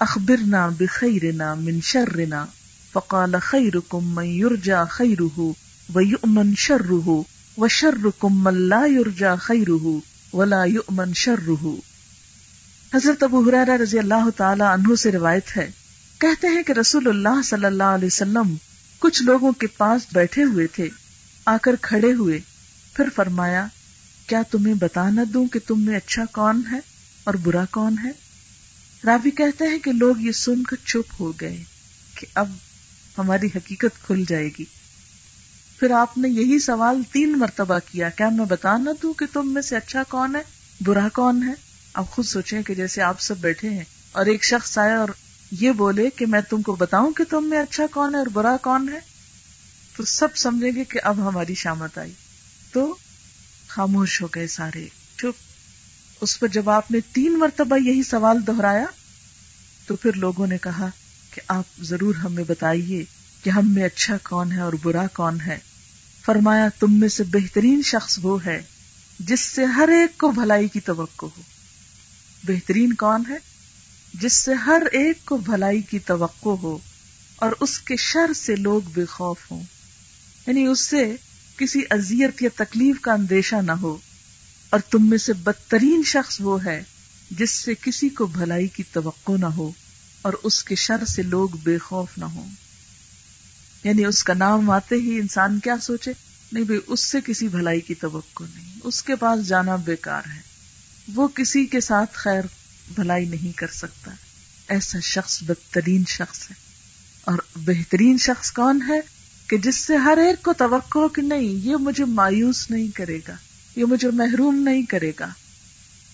[0.00, 2.46] اخبرنا بخيرنا من شرنا.
[2.92, 5.54] فقال خيركم من يرجى خيره
[5.94, 7.24] ويؤمن شره
[7.56, 10.00] وشركم من لا يرجى خيره
[10.32, 11.74] ولا يؤمن شره
[12.94, 15.70] حضرت ابو حرارہ رضی اللہ تعالی عنہ سے روایت ہے،
[16.20, 18.54] کہتے ہیں کہ رسول اللہ صلی اللہ علیہ وسلم
[18.98, 20.88] کچھ لوگوں کے پاس بیٹھے ہوئے تھے،
[21.46, 22.38] آ کر کھڑے ہوئے،
[22.94, 23.66] پھر فرمایا
[24.26, 26.78] کیا تمہیں بتا نہ دوں کہ تم میں اچھا کون ہے
[27.24, 28.10] اور برا کون ہے؟
[29.06, 31.62] راوی کہتے ہیں کہ لوگ یہ سن کر چپ ہو گئے
[32.14, 32.48] کہ اب
[33.18, 34.64] ہماری حقیقت کھل جائے گی۔
[35.80, 39.54] پھر آپ نے یہی سوال تین مرتبہ کیا کیا میں بتا نہ دوں کہ تم
[39.54, 40.40] میں سے اچھا کون ہے،
[40.80, 41.52] برا کون ہے؟
[41.94, 45.08] آپ خود سوچیں کہ جیسے آپ سب بیٹھے ہیں اور ایک شخص آیا اور
[45.50, 48.56] یہ بولے کہ میں تم کو بتاؤں کہ تم میں اچھا کون ہے اور برا
[48.62, 48.98] کون ہے؟
[49.96, 52.12] تو سب سمجھیں گے کہ اب ہماری شامت آئی۔
[52.72, 52.96] تو
[53.76, 55.42] خاموش ہو گئے سارے۔ چپ
[56.20, 58.84] اس پر جب آپ نے تین مرتبہ یہی سوال دہرایا،
[59.86, 60.88] تو پھر لوگوں نے کہا
[61.34, 63.04] کہ آپ ضرور ہمیں بتائیے
[63.42, 65.58] کہ ہم میں اچھا کون ہے اور برا کون ہے۔
[66.24, 68.62] فرمایا، تم میں سے بہترین شخص وہ ہے
[69.20, 71.42] جس سے ہر ایک کو بھلائی کی توقع ہو۔
[72.44, 73.36] بہترین کون ہے
[74.14, 76.78] جس سے ہر ایک کو بھلائی کی توقع ہو
[77.36, 79.62] اور اس کے شر سے لوگ بے خوف ہوں۔
[80.46, 81.16] یعنی اس سے
[81.58, 83.96] کسی اذیت یا تکلیف کا اندیشہ نہ ہو
[84.70, 86.82] اور تم میں سے بدترین شخص وہ ہے
[87.30, 89.72] جس سے کسی کو بھلائی کی توقع نہ ہو
[90.22, 92.48] اور اس کے شر سے لوگ بے خوف نہ ہوں۔
[93.84, 96.12] یعنی اس کا نام آتے ہی انسان کیا سوچے؟
[96.52, 100.40] نہیں بھائی، اس سے کسی بھلائی کی توقع نہیں۔ اس کے پاس جانا بیکار ہے۔
[101.14, 102.42] وہ کسی کے ساتھ خیر،
[102.94, 104.10] بھلائی نہیں کر سکتا۔
[104.68, 106.54] ایسا شخص بدترین شخص ہے۔
[107.24, 109.15] اور بہترین شخص کون ہے؟
[109.48, 113.34] کہ جس سے ہر ایک کو توقع کہ نہیں، یہ مجھے مایوس نہیں کرے گا،
[113.76, 115.28] یہ مجھے محروم نہیں کرے گا۔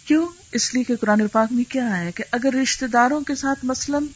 [0.05, 3.65] کیوں؟ اس لیے کہ قرآن پاک میں کیا ہے کہ اگر رشتے داروں کے ساتھ
[3.65, 4.07] مثلاً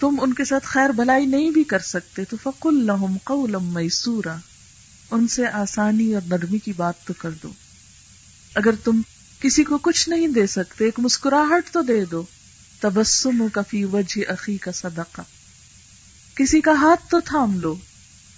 [0.00, 4.36] تم ان کے ساتھ خیر بھلائی نہیں بھی کر سکتے، تو فق الحم قولم میسورا،
[5.10, 7.52] ان سے آسانی اور نرمی کی بات تو کر دو۔
[8.54, 9.00] اگر تم
[9.40, 12.22] کسی کو کچھ نہیں دے سکتے، ایک مسکراہٹ تو دے دو۔
[12.80, 15.22] تبسم کفی وجہ عقی کا صدقہ۔
[16.34, 17.74] کسی کا ہاتھ تو تھام لو۔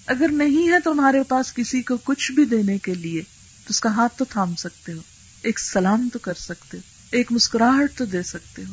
[0.08, 3.88] اگر نہیں ہے تمہارے پاس کسی کو کچھ بھی دینے کے لیے، تو اس کا
[3.88, 5.00] ہاتھ تو تھام سکتے ہو،
[5.42, 8.72] ایک سلام تو کر سکتے ہو، ایک مسکراہٹ تو دے سکتے ہو،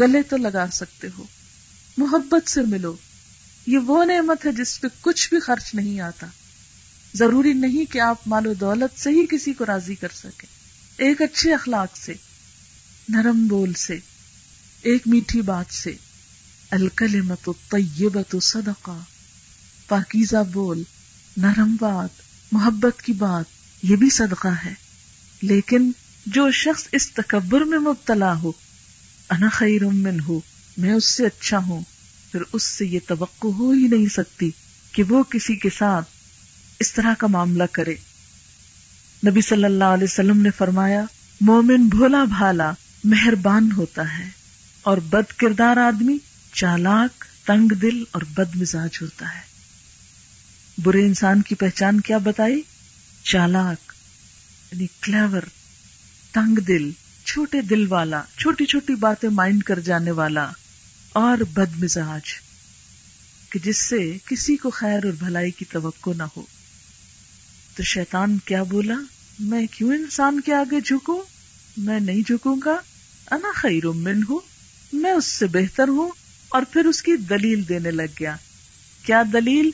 [0.00, 1.24] گلے تو لگا سکتے ہو۔
[1.96, 2.96] محبت سے ملو۔
[3.66, 6.26] یہ وہ نعمت ہے جس پہ کچھ بھی خرچ نہیں آتا۔
[7.14, 10.48] ضروری نہیں کہ آپ مال و دولت سے ہی کسی کو راضی کر سکیں۔
[10.96, 12.14] ایک اچھے اخلاق سے،
[13.08, 13.98] نرم بول سے،
[14.82, 15.92] ایک میٹھی بات سے۔
[16.70, 19.15] الکلمت الطیبت صدقہ۔
[19.88, 20.82] پاکیزہ بول،
[21.36, 22.08] نرم بات،
[22.52, 23.44] محبت کی بات،
[23.82, 24.74] یہ بھی صدقہ ہے۔
[25.42, 25.92] لیکن
[26.26, 28.52] جو شخص اس تکبر میں مبتلا ہو،
[29.30, 30.40] انا خیر من ہو
[30.76, 31.82] میں اس سے اچھا ہوں،
[32.32, 34.50] پھر اس سے یہ توقع ہو ہی نہیں سکتی
[34.92, 36.08] کہ وہ کسی کے ساتھ
[36.80, 37.94] اس طرح کا معاملہ کرے۔
[39.26, 41.04] نبی صلی اللہ علیہ وسلم نے فرمایا،
[41.40, 42.72] مومن بھولا بھالا
[43.04, 44.28] مہربان ہوتا ہے
[44.82, 46.18] اور بد کردار آدمی
[46.52, 49.55] چالاک، تنگ دل اور بد مزاج ہوتا ہے۔
[50.78, 52.62] برے انسان کی پہچان کیا بتائی؟
[53.24, 53.92] چالاک
[54.72, 55.40] یعنی کلیور
[56.32, 56.90] تنگ دل،
[57.24, 60.50] چھوٹے دل والا، چھوٹی چھوٹی باتیں مائنڈ کر جانے والا
[61.12, 62.22] اور بد مزاج
[63.50, 66.42] کہ جس سے کسی کو خیر اور بھلائی کی توقع نہ ہو۔
[67.76, 68.94] تو شیطان کیا بولا؟
[69.38, 71.22] میں کیوں انسان کے آگے جھکوں؟
[71.76, 72.76] میں نہیں جھکوں گا؟
[73.30, 74.40] انا خیر من ہوں
[74.92, 76.10] میں اس سے بہتر ہوں
[76.48, 78.36] اور پھر اس کی دلیل دینے لگ گیا۔
[79.02, 79.70] کیا دلیل؟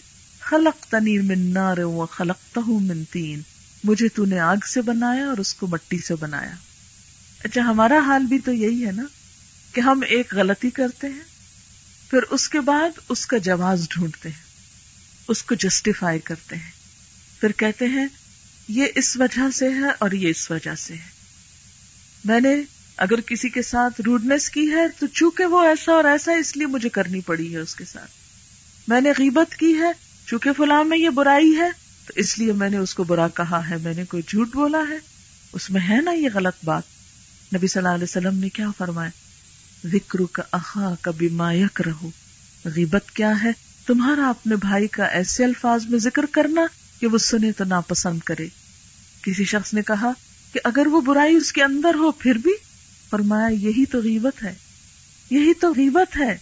[0.52, 3.40] خلق تنی من نار و خلق من تین۔
[3.84, 6.54] مجھے تو نے آگ سے بنایا اور اس کو مٹی سے بنایا۔
[7.44, 9.02] اچھا ہمارا حال بھی تو یہی ہے نا
[9.72, 11.20] کہ ہم ایک غلطی کرتے ہیں،
[12.10, 14.42] پھر اس کے بعد اس کا جواز ڈھونڈتے ہیں،
[15.28, 16.70] اس کو جسٹیفائی کرتے ہیں۔
[17.40, 18.06] پھر کہتے ہیں،
[18.68, 21.10] یہ اس وجہ سے ہے اور یہ اس وجہ سے ہے۔
[22.24, 22.54] میں نے
[22.96, 26.66] اگر کسی کے ساتھ روڈنس کی ہے تو چونکہ وہ ایسا اور ایسا اس لیے
[26.66, 28.10] مجھے کرنی پڑی ہے اس کے ساتھ۔
[28.88, 31.70] میں نے غیبت کی ہے چونکہ فلاں میں یہ برائی ہے،
[32.06, 34.82] تو اس لیے میں نے اس کو برا کہا ہے، میں نے کوئی جھوٹ بولا
[34.88, 34.98] ہے۔
[35.52, 36.82] اس میں ہے نا یہ غلط بات۔
[37.54, 39.10] نبی صلی اللہ علیہ وسلم نے کیا فرمایا؟
[39.86, 42.10] ذکر کا اخا کبھی مایک رہو
[42.64, 43.50] غیبت کیا ہے؟
[43.86, 46.60] تمہارا اپنے بھائی کا ایسے الفاظ میں ذکر کرنا
[47.00, 48.48] کہ وہ سنے تو ناپسند کرے۔
[49.22, 50.10] کسی شخص نے کہا
[50.52, 52.52] کہ اگر وہ برائی اس کے اندر ہو، پھر بھی؟
[53.10, 54.54] فرمایا، یہی تو غیبت ہے۔
[55.30, 56.36] یہی تو غیبت ہے۔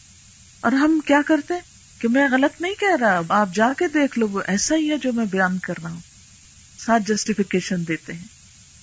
[0.61, 1.55] اور ہم کیا کرتے؟
[2.01, 4.97] کہ میں غلط نہیں کہہ رہا، آپ جا کے دیکھ لو، وہ ایسا ہی ہے
[4.97, 6.01] جو میں بیان کر رہا ہوں۔
[6.79, 8.27] ساتھ جسٹیفیکیشن دیتے ہیں۔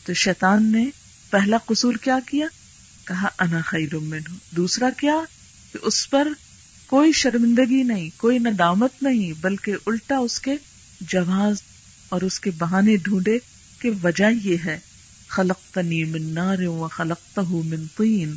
[0.06, 0.86] تو شیطان نے
[1.30, 2.48] پہلا قصور کیا کیا؟
[3.06, 5.16] کہا، انا خیر من ہوں دوسرا کیا؟
[5.74, 6.28] کہ اس پر
[6.88, 10.56] کوئی شرمندگی نہیں، کوئی ندامت نہیں، بلکہ الٹا اس کے
[11.02, 11.62] جواز
[12.10, 13.40] اور اس کے بہانے ڈھونڈے
[13.80, 14.80] کہ وجہ یہ ہے۔
[15.28, 18.36] خلق تنی من نار و خلق من طین۔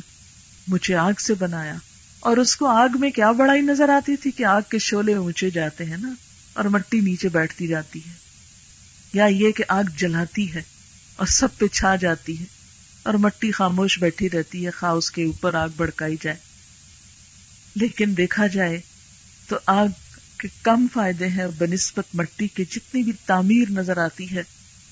[0.67, 1.75] مجھے آگ سے بنایا۔
[2.21, 5.49] اور اس کو آگ میں کیا بڑائی نظر آتی تھی کہ آگ کے شولے اونچے
[5.49, 6.13] جاتے ہیں نا
[6.53, 8.13] اور مٹی نیچے بیٹھتی جاتی ہے
[9.13, 10.61] یا یہ کہ آگ جلاتی ہے
[11.15, 12.45] اور سب پہ چھا جاتی ہے
[13.03, 16.37] اور مٹی خاموش بیٹھی رہتی ہے، خواہ اس کے اوپر آگ بڑکائی جائے۔
[17.75, 18.79] لیکن دیکھا جائے
[19.47, 19.87] تو آگ
[20.37, 24.43] کے کم فائدے ہیں اور بنسبت مٹی کے جتنی بھی تعمیر نظر آتی ہے،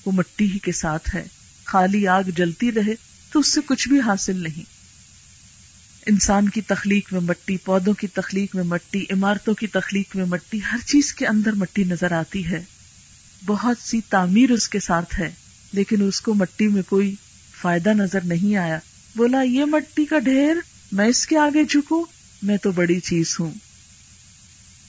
[0.06, 1.24] وہ مٹی ہی کے ساتھ ہے۔
[1.64, 2.94] خالی آگ جلتی رہے
[3.32, 4.79] تو اس سے کچھ بھی حاصل نہیں۔
[6.06, 10.60] انسان کی تخلیق میں مٹی، پودوں کی تخلیق میں مٹی، عمارتوں کی تخلیق میں مٹی،
[10.72, 12.64] ہر چیز کے اندر مٹی نظر آتی ہے۔
[13.46, 15.30] بہت سی تعمیر اس کے ساتھ ہے،
[15.72, 17.14] لیکن اس کو مٹی میں کوئی
[17.60, 18.78] فائدہ نظر نہیں آیا۔
[19.16, 20.56] بولا، یہ مٹی کا ڈھیر،
[20.92, 22.04] میں اس کے آگے جھکوں،
[22.42, 23.50] میں تو بڑی چیز ہوں۔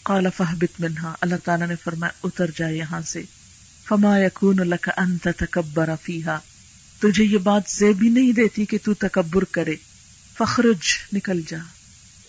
[0.03, 3.21] قال فہبت منہا۔ اللہ تعالیٰ نے فرمایا، اتر جائے یہاں سے۔
[3.87, 6.39] فما یکون لک ان تکبر فیہا۔
[6.99, 9.75] تجھے یہ بات زیبی نہیں دیتی کہ تو تکبر کرے۔
[10.43, 11.57] فخرج، نکل جا۔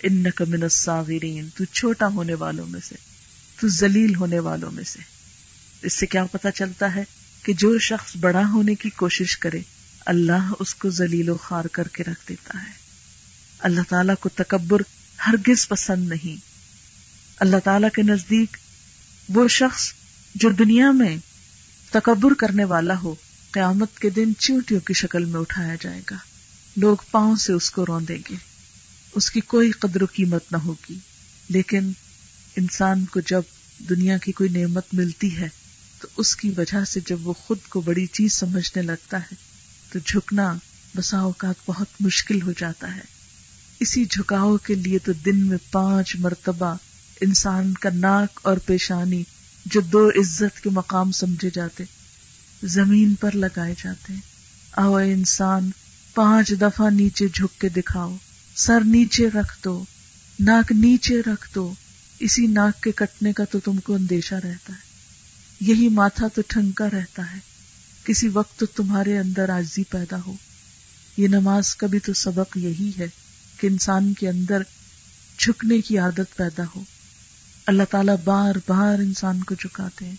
[0.03, 2.95] انک من الصاغرین، تو چھوٹا ہونے والوں میں سے،
[3.61, 4.99] تو ذلیل ہونے والوں میں سے۔
[5.83, 7.05] اس سے کیا پتا چلتا ہے
[7.43, 9.61] کہ جو شخص بڑا ہونے کی کوشش کرے،
[10.07, 12.73] اللہ اس کو ذلیل و خار کر کے رکھ دیتا ہے۔
[13.59, 14.81] اللہ تعالیٰ کو تکبر
[15.27, 16.41] ہرگز پسند نہیں۔
[17.37, 18.57] اللہ تعالی کے نزدیک
[19.29, 19.93] وہ شخص
[20.35, 21.17] جو دنیا میں
[21.91, 23.15] تکبر کرنے والا ہو،
[23.51, 26.17] قیامت کے دن چیوٹیوں کی شکل میں اٹھایا جائے گا۔
[26.77, 28.35] لوگ پاؤں سے اس کو رو دیں گے۔
[29.15, 30.99] اس کی کوئی قدر و قیمت نہ ہوگی۔
[31.49, 31.93] لیکن
[32.57, 33.43] انسان کو جب
[33.91, 35.49] دنیا کی کوئی نعمت ملتی ہے،
[36.01, 39.35] تو اس کی وجہ سے جب وہ خود کو بڑی چیز سمجھنے لگتا ہے،
[39.93, 40.55] تو جھکنا
[40.97, 43.01] بسا اوقات بہت مشکل ہو جاتا ہے۔
[43.81, 46.77] اسی جھکاؤ کے لیے تو دن میں پانچ مرتبہ
[47.21, 49.23] انسان کا ناک اور پیشانی
[49.67, 51.85] جو دو عزت کے مقام سمجھے جاتے،
[52.63, 54.13] زمین پر لگائے جاتے۔
[54.73, 55.71] آو انسان
[56.15, 58.17] پانچ دفعہ نیچے جھک کے دکھاؤ۔
[58.57, 59.85] سر نیچے رکھ دو،
[60.41, 61.75] ناک نیچے رکھ دو۔
[62.19, 64.79] اسی ناک کے کٹنے کا تو تم کو اندیشہ رہتا ہے۔
[65.61, 67.39] یہی ماتھا تو ٹھنکا رہتا ہے۔
[68.05, 70.35] کسی وقت تو تمہارے اندر آجزی پیدا ہو۔
[71.17, 73.07] یہ نماز کا بھی تو سبق یہی ہے
[73.61, 74.63] کہ انسان کے اندر
[75.39, 76.85] جھکنے کی عادت پیدا ہو۔
[77.67, 80.17] اللہ تعالیٰ بار بار انسان کو جھکاتے ہیں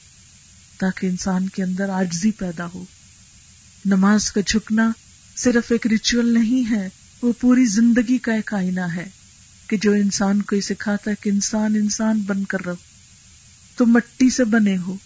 [0.78, 2.86] تاکہ انسان کے اندر آجزی پیدا ہو۔
[3.86, 4.92] نماز کا جھکنا
[5.36, 6.90] صرف ایک ریچول نہیں ہے،
[7.22, 9.10] وہ پوری زندگی کا ایک آئینہ ہے
[9.68, 12.76] کہ جو انسان کو یہ سکھاتا ہے کہ انسان انسان بن کر رہو۔
[13.78, 14.98] تم مٹی سے بنے ہو۔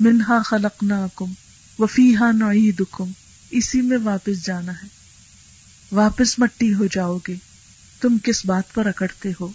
[0.00, 1.32] منہا خلقنا کم
[1.78, 2.82] وفیحا نعید
[3.50, 4.88] اسی میں واپس جانا ہے۔
[5.92, 7.34] واپس مٹی ہو جاؤ گے۔
[8.00, 9.48] تم کس بات پر اکڑتے ہو؟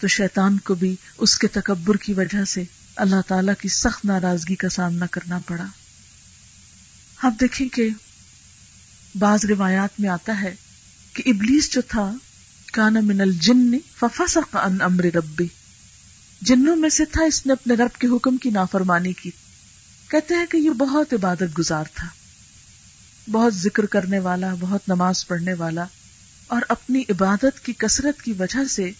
[0.00, 2.64] تو شیطان کو بھی اس کے تکبر کی وجہ سے
[2.96, 5.66] اللہ تعالی کی سخت ناراضگی کا سامنا کرنا پڑا۔
[7.22, 7.88] آپ دیکھیں کہ
[9.18, 10.54] بعض روایات میں آتا ہے
[11.12, 12.12] کہ ابلیس جو تھا،
[12.72, 15.46] کانا من الجن ففسق ان امر ربی۔
[16.40, 19.30] جنوں میں سے تھا، اس نے اپنے رب کے حکم کی نافرمانی کی۔
[20.08, 22.08] کہتے ہیں کہ یہ بہت عبادت گزار تھا۔
[23.30, 25.84] بہت ذکر کرنے والا، بہت نماز پڑھنے والا
[26.46, 28.90] اور اپنی عبادت کی کثرت کی وجہ سے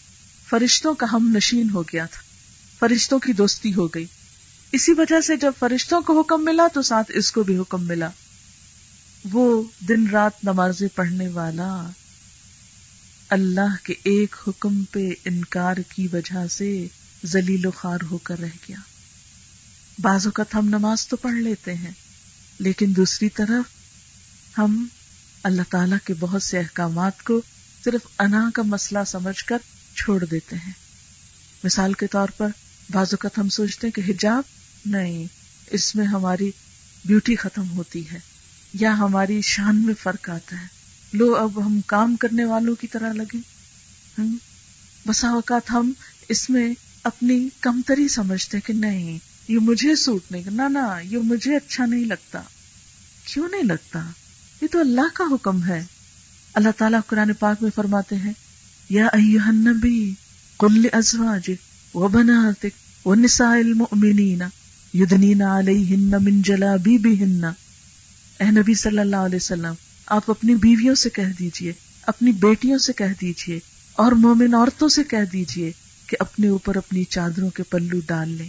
[0.50, 2.22] فرشتوں کا ہم نشین ہو گیا تھا۔
[2.78, 4.04] فرشتوں کی دوستی ہو گئی۔
[4.72, 8.10] اسی وجہ سے جب فرشتوں کو حکم ملا تو ساتھ اس کو بھی حکم ملا۔
[9.32, 11.90] وہ دن رات نمازیں پڑھنے والا
[13.28, 16.86] اللہ کے ایک حکم پہ انکار کی وجہ سے
[17.26, 18.76] ذلیل و خار ہو کر رہ گیا۔
[19.98, 21.90] بعض اوقات ہم نماز تو پڑھ لیتے ہیں،
[22.58, 23.64] لیکن دوسری طرف
[24.58, 24.86] ہم
[25.42, 27.40] اللہ تعالی کے بہت سے احکامات کو
[27.84, 29.58] صرف انا کا مسئلہ سمجھ کر
[29.96, 30.72] چھوڑ دیتے ہیں۔
[31.64, 32.48] مثال کے طور پر
[32.90, 34.42] بعض اوقات ہم سوچتے ہیں کہ حجاب
[34.86, 35.24] نہیں،
[35.70, 36.50] اس میں ہماری
[37.04, 38.33] بیوٹی ختم ہوتی ہے۔
[38.74, 40.66] یا ہماری شان میں فرق آتا ہے۔
[41.12, 43.36] لو، اب ہم کام کرنے والوں کی طرح لگے۔
[45.06, 45.92] بسا اوقات ہم
[46.28, 51.56] اس میں اپنی کمتری سمجھتے کہ نہیں، یہ مجھے سوٹ نہیں کرنا نہ، یہ مجھے
[51.56, 52.40] اچھا نہیں لگتا۔
[53.24, 54.10] کیوں نہیں لگتا؟
[54.62, 55.84] یہ تو اللہ کا حکم ہے۔
[56.54, 58.32] اللہ تعالیٰ قرآن پاک میں فرماتے ہیں،
[58.90, 60.14] یا النبی
[60.56, 64.42] قل ازواجک و بناتک و نساء المؤمنین
[64.94, 67.63] یدنین علیہن من جلابیبہن۔
[68.40, 69.74] اے نبی صلی اللہ علیہ وسلم،
[70.06, 73.60] آپ اپنی بیویوں سے کہہ دیجیے، اپنی بیٹیوں سے کہہ دیجیے،
[73.92, 75.72] اور مومن عورتوں سے کہہ دیجیے
[76.06, 78.48] کہ اپنے اوپر اپنی چادروں کے پلو ڈال لیں۔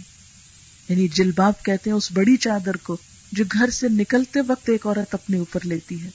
[0.88, 2.96] یعنی جلباب کہتے ہیں اس بڑی چادر کو
[3.32, 6.10] جو گھر سے نکلتے وقت ایک عورت اپنے اوپر لیتی ہے۔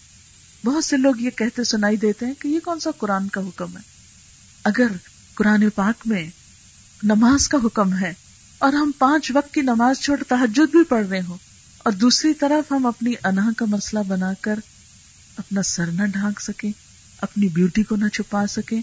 [0.66, 3.78] بہت سے لوگ یہ کہتے سنائی دیتے ہیں کہ یہ کون سا قرآن کا حکم
[3.78, 3.82] ہے۔
[4.64, 4.88] اگر
[5.34, 6.30] قرآن پاک میں
[7.04, 8.14] نماز کا حکم ہے
[8.58, 11.38] اور ہم پانچ وقت کی نماز چھوڑ تحجد بھی پڑھ رہے ہوں
[11.84, 14.60] اور دوسری طرف ہم اپنی انہ کا مسئلہ بنا کر
[15.38, 16.72] اپنا سر نہ ڈھانک سکیں،
[17.18, 18.82] اپنی بیوٹی کو نہ چھپا سکیں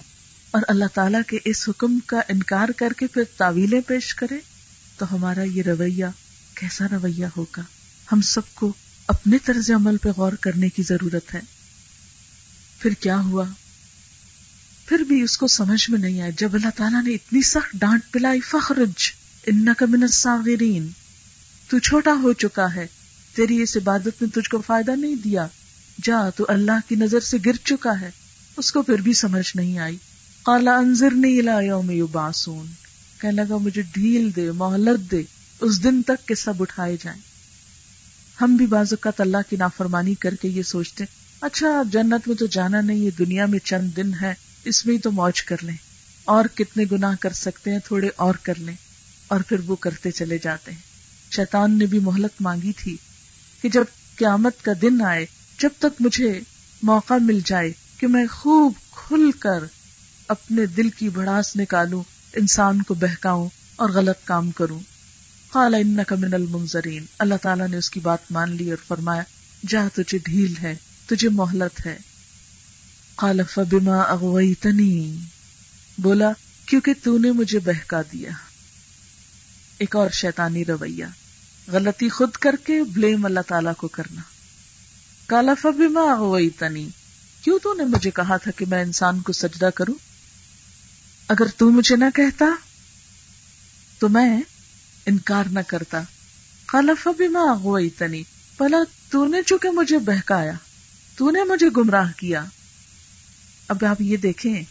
[0.50, 4.38] اور اللہ تعالیٰ کے اس حکم کا انکار کر کے پھر تعویلیں پیش کرے
[4.98, 6.04] تو ہمارا یہ رویہ
[6.54, 7.62] کیسا رویہ ہوگا؟
[8.12, 8.72] ہم سب کو
[9.06, 11.40] اپنے طرز عمل پہ غور کرنے کی ضرورت ہے۔
[12.78, 13.44] پھر کیا ہوا؟
[14.86, 18.02] پھر بھی اس کو سمجھ میں نہیں آیا۔ جب اللہ تعالیٰ نے اتنی سخت ڈانٹ
[18.10, 19.12] پلائی، فخرج
[19.46, 20.88] ان کا من الصاغرین۔
[21.68, 22.86] تو چھوٹا ہو چکا ہے۔
[23.36, 25.46] تیری اس عبادت نے تجھ کو فائدہ نہیں دیا۔
[26.02, 28.10] جا، تو اللہ کی نظر سے گر چکا ہے۔
[28.56, 29.96] اس کو پھر بھی سمجھ نہیں آئی۔
[30.42, 32.66] قال، انظرنی الى یوم یبعثون۔
[33.20, 35.22] کہنے لگا، مجھے ڈھیل دے، مہلت دے،
[35.60, 37.20] اس دن تک کہ سب اٹھائے جائیں۔
[38.40, 41.04] ہم بھی بعض اوقات اللہ کی نافرمانی کر کے یہ سوچتے
[41.40, 45.00] اچھا جنت میں تو جانا نہیں، یہ دنیا میں چند دن ہے اس میں ہی
[45.00, 45.76] تو موج کر لیں۔
[46.24, 48.74] اور کتنے گناہ کر سکتے ہیں، تھوڑے اور کر لیں۔
[49.28, 50.87] اور پھر وہ کرتے چلے جاتے ہیں۔
[51.30, 52.96] شیطان نے بھی مہلت مانگی تھی
[53.62, 53.84] کہ جب
[54.16, 55.26] قیامت کا دن آئے،
[55.58, 56.40] جب تک مجھے
[56.82, 59.64] موقع مل جائے کہ میں خوب کھل کر
[60.28, 64.80] اپنے دل کی بڑاس نکالوں، انسان کو بہکاؤں اور غلط کام کروں۔
[65.50, 69.22] قال انک من المنظرین۔ اللہ تعالیٰ نے اس کی بات مان لی اور فرمایا
[69.68, 70.74] جا تجھے ڈھیل ہے،
[71.06, 71.98] تجھے مہلت ہے۔
[73.14, 75.18] قال، فبما اغویتنی؟
[75.98, 76.32] بولا،
[76.66, 78.30] کیونکہ تو نے مجھے بہکا دیا۔
[79.78, 81.04] ایک اور شیطانی رویہ۔
[81.68, 84.20] غلطی خود کر کے بلیم اللہ تعالیٰ کو کرنا۔
[85.26, 86.88] کالا فبما اغویتنی
[87.42, 89.94] کیوں تو نے مجھے کہا تھا کہ میں انسان کو سجدہ کروں؟
[91.28, 92.46] اگر تو مجھے نہ کہتا،
[93.98, 94.42] تو میں
[95.06, 96.00] انکار نہ کرتا۔
[96.66, 98.22] خلف بھی ماں ہوئی تنی
[98.56, 98.78] پلا
[99.10, 100.52] تو نے چونکہ مجھے بہکایا،
[101.16, 102.44] تو نے مجھے گمراہ کیا۔
[103.68, 104.62] اب آپ یہ دیکھیں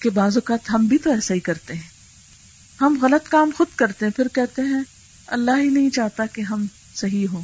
[0.00, 1.89] کہ بعض اوقات ہم بھی تو ایسا ہی کرتے ہیں۔
[2.80, 4.80] ہم غلط کام خود کرتے ہیں، پھر کہتے ہیں،
[5.26, 7.42] اللہ ہی نہیں چاہتا کہ ہم صحیح ہوں۔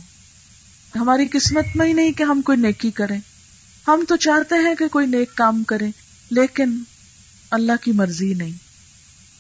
[0.96, 3.20] ہماری قسمت میں ہی نہیں کہ ہم کوئی نیکی کریں۔
[3.88, 5.92] ہم تو چاہتے ہیں کہ کوئی نیک کام کریں،
[6.30, 6.82] لیکن
[7.50, 8.52] اللہ کی مرضی نہیں۔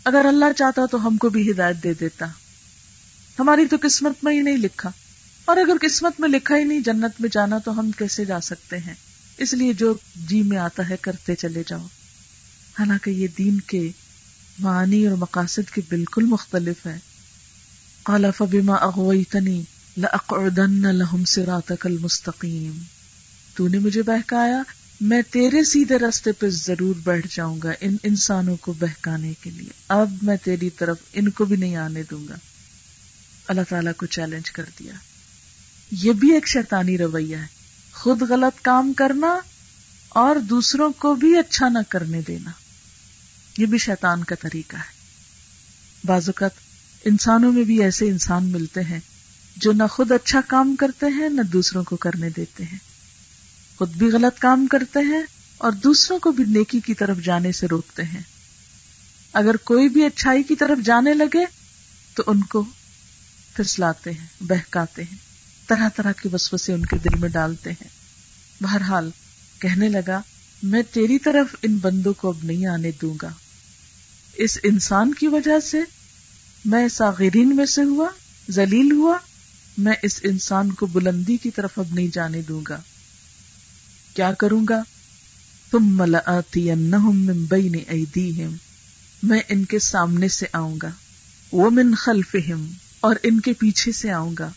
[0.04, 2.26] اگر اللہ چاہتا تو ہم کو بھی ہدایت دے دیتا۔
[3.38, 4.90] ہماری تو قسمت میں ہی نہیں لکھا۔
[5.44, 8.78] اور اگر قسمت میں لکھا ہی نہیں جنت میں جانا تو ہم کیسے جا سکتے
[8.78, 8.94] ہیں؟
[9.38, 11.86] اس لیے جو جی میں آتا ہے، کرتے چلے جاؤ۔
[12.78, 13.90] حالانکہ یہ دین کے
[14.58, 16.98] معنی اور مقاصد کے بالکل مختلف ہے
[18.02, 19.62] قال، فبما اغویتنی
[19.96, 22.78] لاقعدن لهم صراطك المستقیم۔
[23.54, 24.62] تو نے مجھے بہکایا،
[25.00, 29.70] میں تیرے سیدھے راستے پہ ضرور بیٹھ جاؤں گا ان انسانوں کو بہکانے کے لیے۔
[29.88, 32.34] اب میں تیری طرف ان کو بھی نہیں آنے دوں گا۔
[33.48, 34.92] اللہ تعالی کو چیلنج کر دیا۔
[35.90, 37.46] یہ بھی ایک شیطانی رویہ ہے۔
[37.92, 39.40] خود غلط کام کرنا
[40.08, 42.50] اور دوسروں کو بھی اچھا نہ کرنے دینا۔
[43.58, 44.96] یہ بھی شیطان کا طریقہ ہے۔
[46.04, 46.50] بعض اوقات
[47.04, 49.00] انسانوں میں بھی ایسے انسان ملتے ہیں
[49.56, 52.78] جو نہ خود اچھا کام کرتے ہیں، نہ دوسروں کو کرنے دیتے ہیں۔
[53.78, 55.22] خود بھی غلط کام کرتے ہیں
[55.58, 58.20] اور دوسروں کو بھی نیکی کی طرف جانے سے روکتے ہیں۔
[59.32, 61.44] اگر کوئی بھی اچھائی کی طرف جانے لگے
[62.14, 62.64] تو ان کو
[63.56, 65.16] پھسلاتے ہیں، بہکاتے ہیں۔
[65.66, 67.88] طرح طرح کے وسوسے ان کے دل میں ڈالتے ہیں۔
[68.60, 69.10] بہرحال
[69.58, 70.20] کہنے لگا،
[70.62, 73.28] میں تیری طرف ان بندوں کو اب نہیں آنے دوں گا۔
[74.38, 75.78] اس انسان کی وجہ سے
[76.64, 78.08] میں ساغرین میں سے ہوا،
[78.50, 79.18] ذلیل ہوا،
[79.78, 82.80] میں اس انسان کو بلندی کی طرف اب نہیں جانے دوں گا۔
[84.14, 84.82] کیا کروں گا؟
[85.70, 86.70] تم ملاتی
[87.48, 88.56] بین ایدیہم،
[89.22, 90.90] میں ان کے سامنے سے آؤں گا۔
[91.52, 94.50] وہ من خلفہم، اور ان کے پیچھے سے آؤں گا۔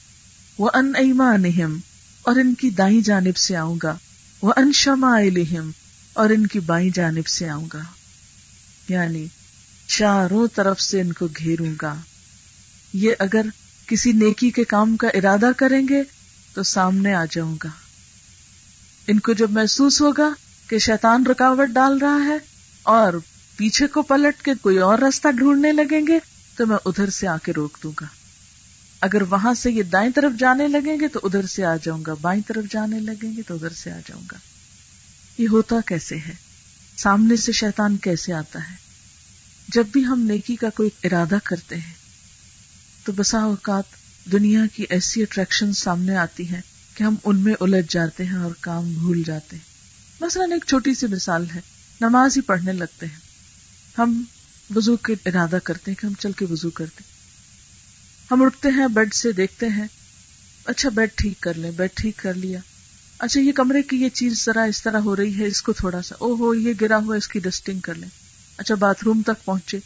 [0.57, 1.77] وہ ان ایمانہم،
[2.21, 3.97] اور ان کی دائیں جانب سے آؤں گا۔
[4.41, 5.71] وہ ان شمائلہم،
[6.13, 7.81] اور ان کی بائیں جانب سے آؤں گا۔
[8.89, 9.27] یعنی
[9.89, 11.95] چاروں طرف سے ان کو گھیروں گا۔
[12.93, 13.45] یہ اگر
[13.87, 16.03] کسی نیکی کے کام کا ارادہ کریں گے
[16.53, 17.69] تو سامنے آ جاؤں گا۔
[19.07, 20.29] ان کو جب محسوس ہوگا
[20.67, 22.37] کہ شیطان رکاوٹ ڈال رہا ہے
[22.83, 23.13] اور
[23.57, 26.19] پیچھے کو پلٹ کے کوئی اور راستہ ڈھونڈنے لگیں گے
[26.57, 28.05] تو میں ادھر سے آ کے روک دوں گا۔
[29.01, 32.13] اگر وہاں سے یہ دائیں طرف جانے لگیں گے تو ادھر سے آ جاؤں گا۔
[32.21, 34.37] بائیں طرف جانے لگیں گے تو ادھر سے آ جاؤں گا۔
[35.37, 36.33] یہ ہوتا کیسے ہے؟
[36.97, 38.88] سامنے سے شیطان کیسے آتا ہے؟
[39.73, 41.93] جب بھی ہم نیکی کا کوئی ارادہ کرتے ہیں،
[43.03, 43.83] تو بسا اوقات
[44.31, 46.61] دنیا کی ایسی اٹریکشن سامنے آتی ہیں
[46.93, 49.63] کہ ہم ان میں الجھ جاتے ہیں اور کام بھول جاتے ہیں۔
[50.21, 51.61] مثلاً ایک چھوٹی سی مثال ہے،
[52.01, 53.19] نماز ہی پڑھنے لگتے ہیں۔
[53.97, 54.23] ہم
[54.75, 57.03] وضو کے ارادہ کرتے ہیں کہ ہم چل کے وضو کرتے
[58.31, 59.87] ہم اٹھتے ہیں، بیڈ سے دیکھتے ہیں
[60.65, 62.59] اچھا بیڈ ٹھیک کر لیں، بیڈ ٹھیک کر لیا۔
[63.19, 66.01] اچھا یہ کمرے کی یہ چیز ذرا اس طرح ہو رہی ہے، اس کو تھوڑا
[66.01, 68.09] سا او ہو یہ گرا ہوا، اس کی ڈسٹنگ کر لیں۔
[68.59, 69.79] اچھا باتھ روم تک پہنچے۔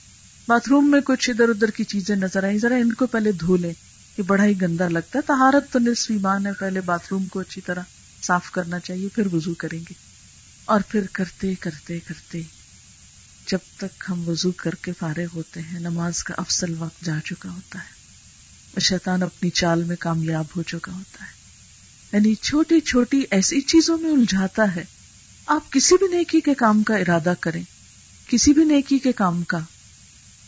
[0.47, 3.57] باتھ روم میں کچھ ادھر ادھر کی چیزیں نظر آئی ذرا ان کو پہلے دھو
[3.57, 3.74] لیں
[4.17, 7.39] یہ بڑا ہی گندا لگتا ہے۔ تہارت تو نصف ایمان ہے، پہلے باتھ روم کو
[7.39, 7.82] اچھی طرح
[8.24, 9.93] صاف کرنا چاہیے، پھر وضو کریں گے۔
[10.65, 12.41] اور پھر کرتے کرتے کرتے
[13.47, 17.49] جب تک ہم وضو کر کے فارغ ہوتے ہیں، نماز کا افسل وقت جا چکا
[17.49, 18.03] ہوتا ہے۔
[18.80, 21.34] شیطان اپنی چال میں کامیاب ہو چکا ہوتا ہے۔
[22.13, 24.86] یعنی چھوٹی چھوٹی ایسی چیزوں میں الجھاتا ہے۔
[25.45, 27.63] آپ کسی بھی نیکی کے کام کا ارادہ کریں۔
[28.34, 29.59] کسی بھی نیکی کے کام کا،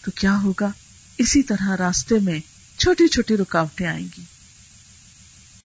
[0.05, 0.71] تو کیا ہوگا؟
[1.17, 2.39] اسی طرح راستے میں
[2.77, 4.34] چھوٹی چھوٹی رکاوٹیں آئیں گی۔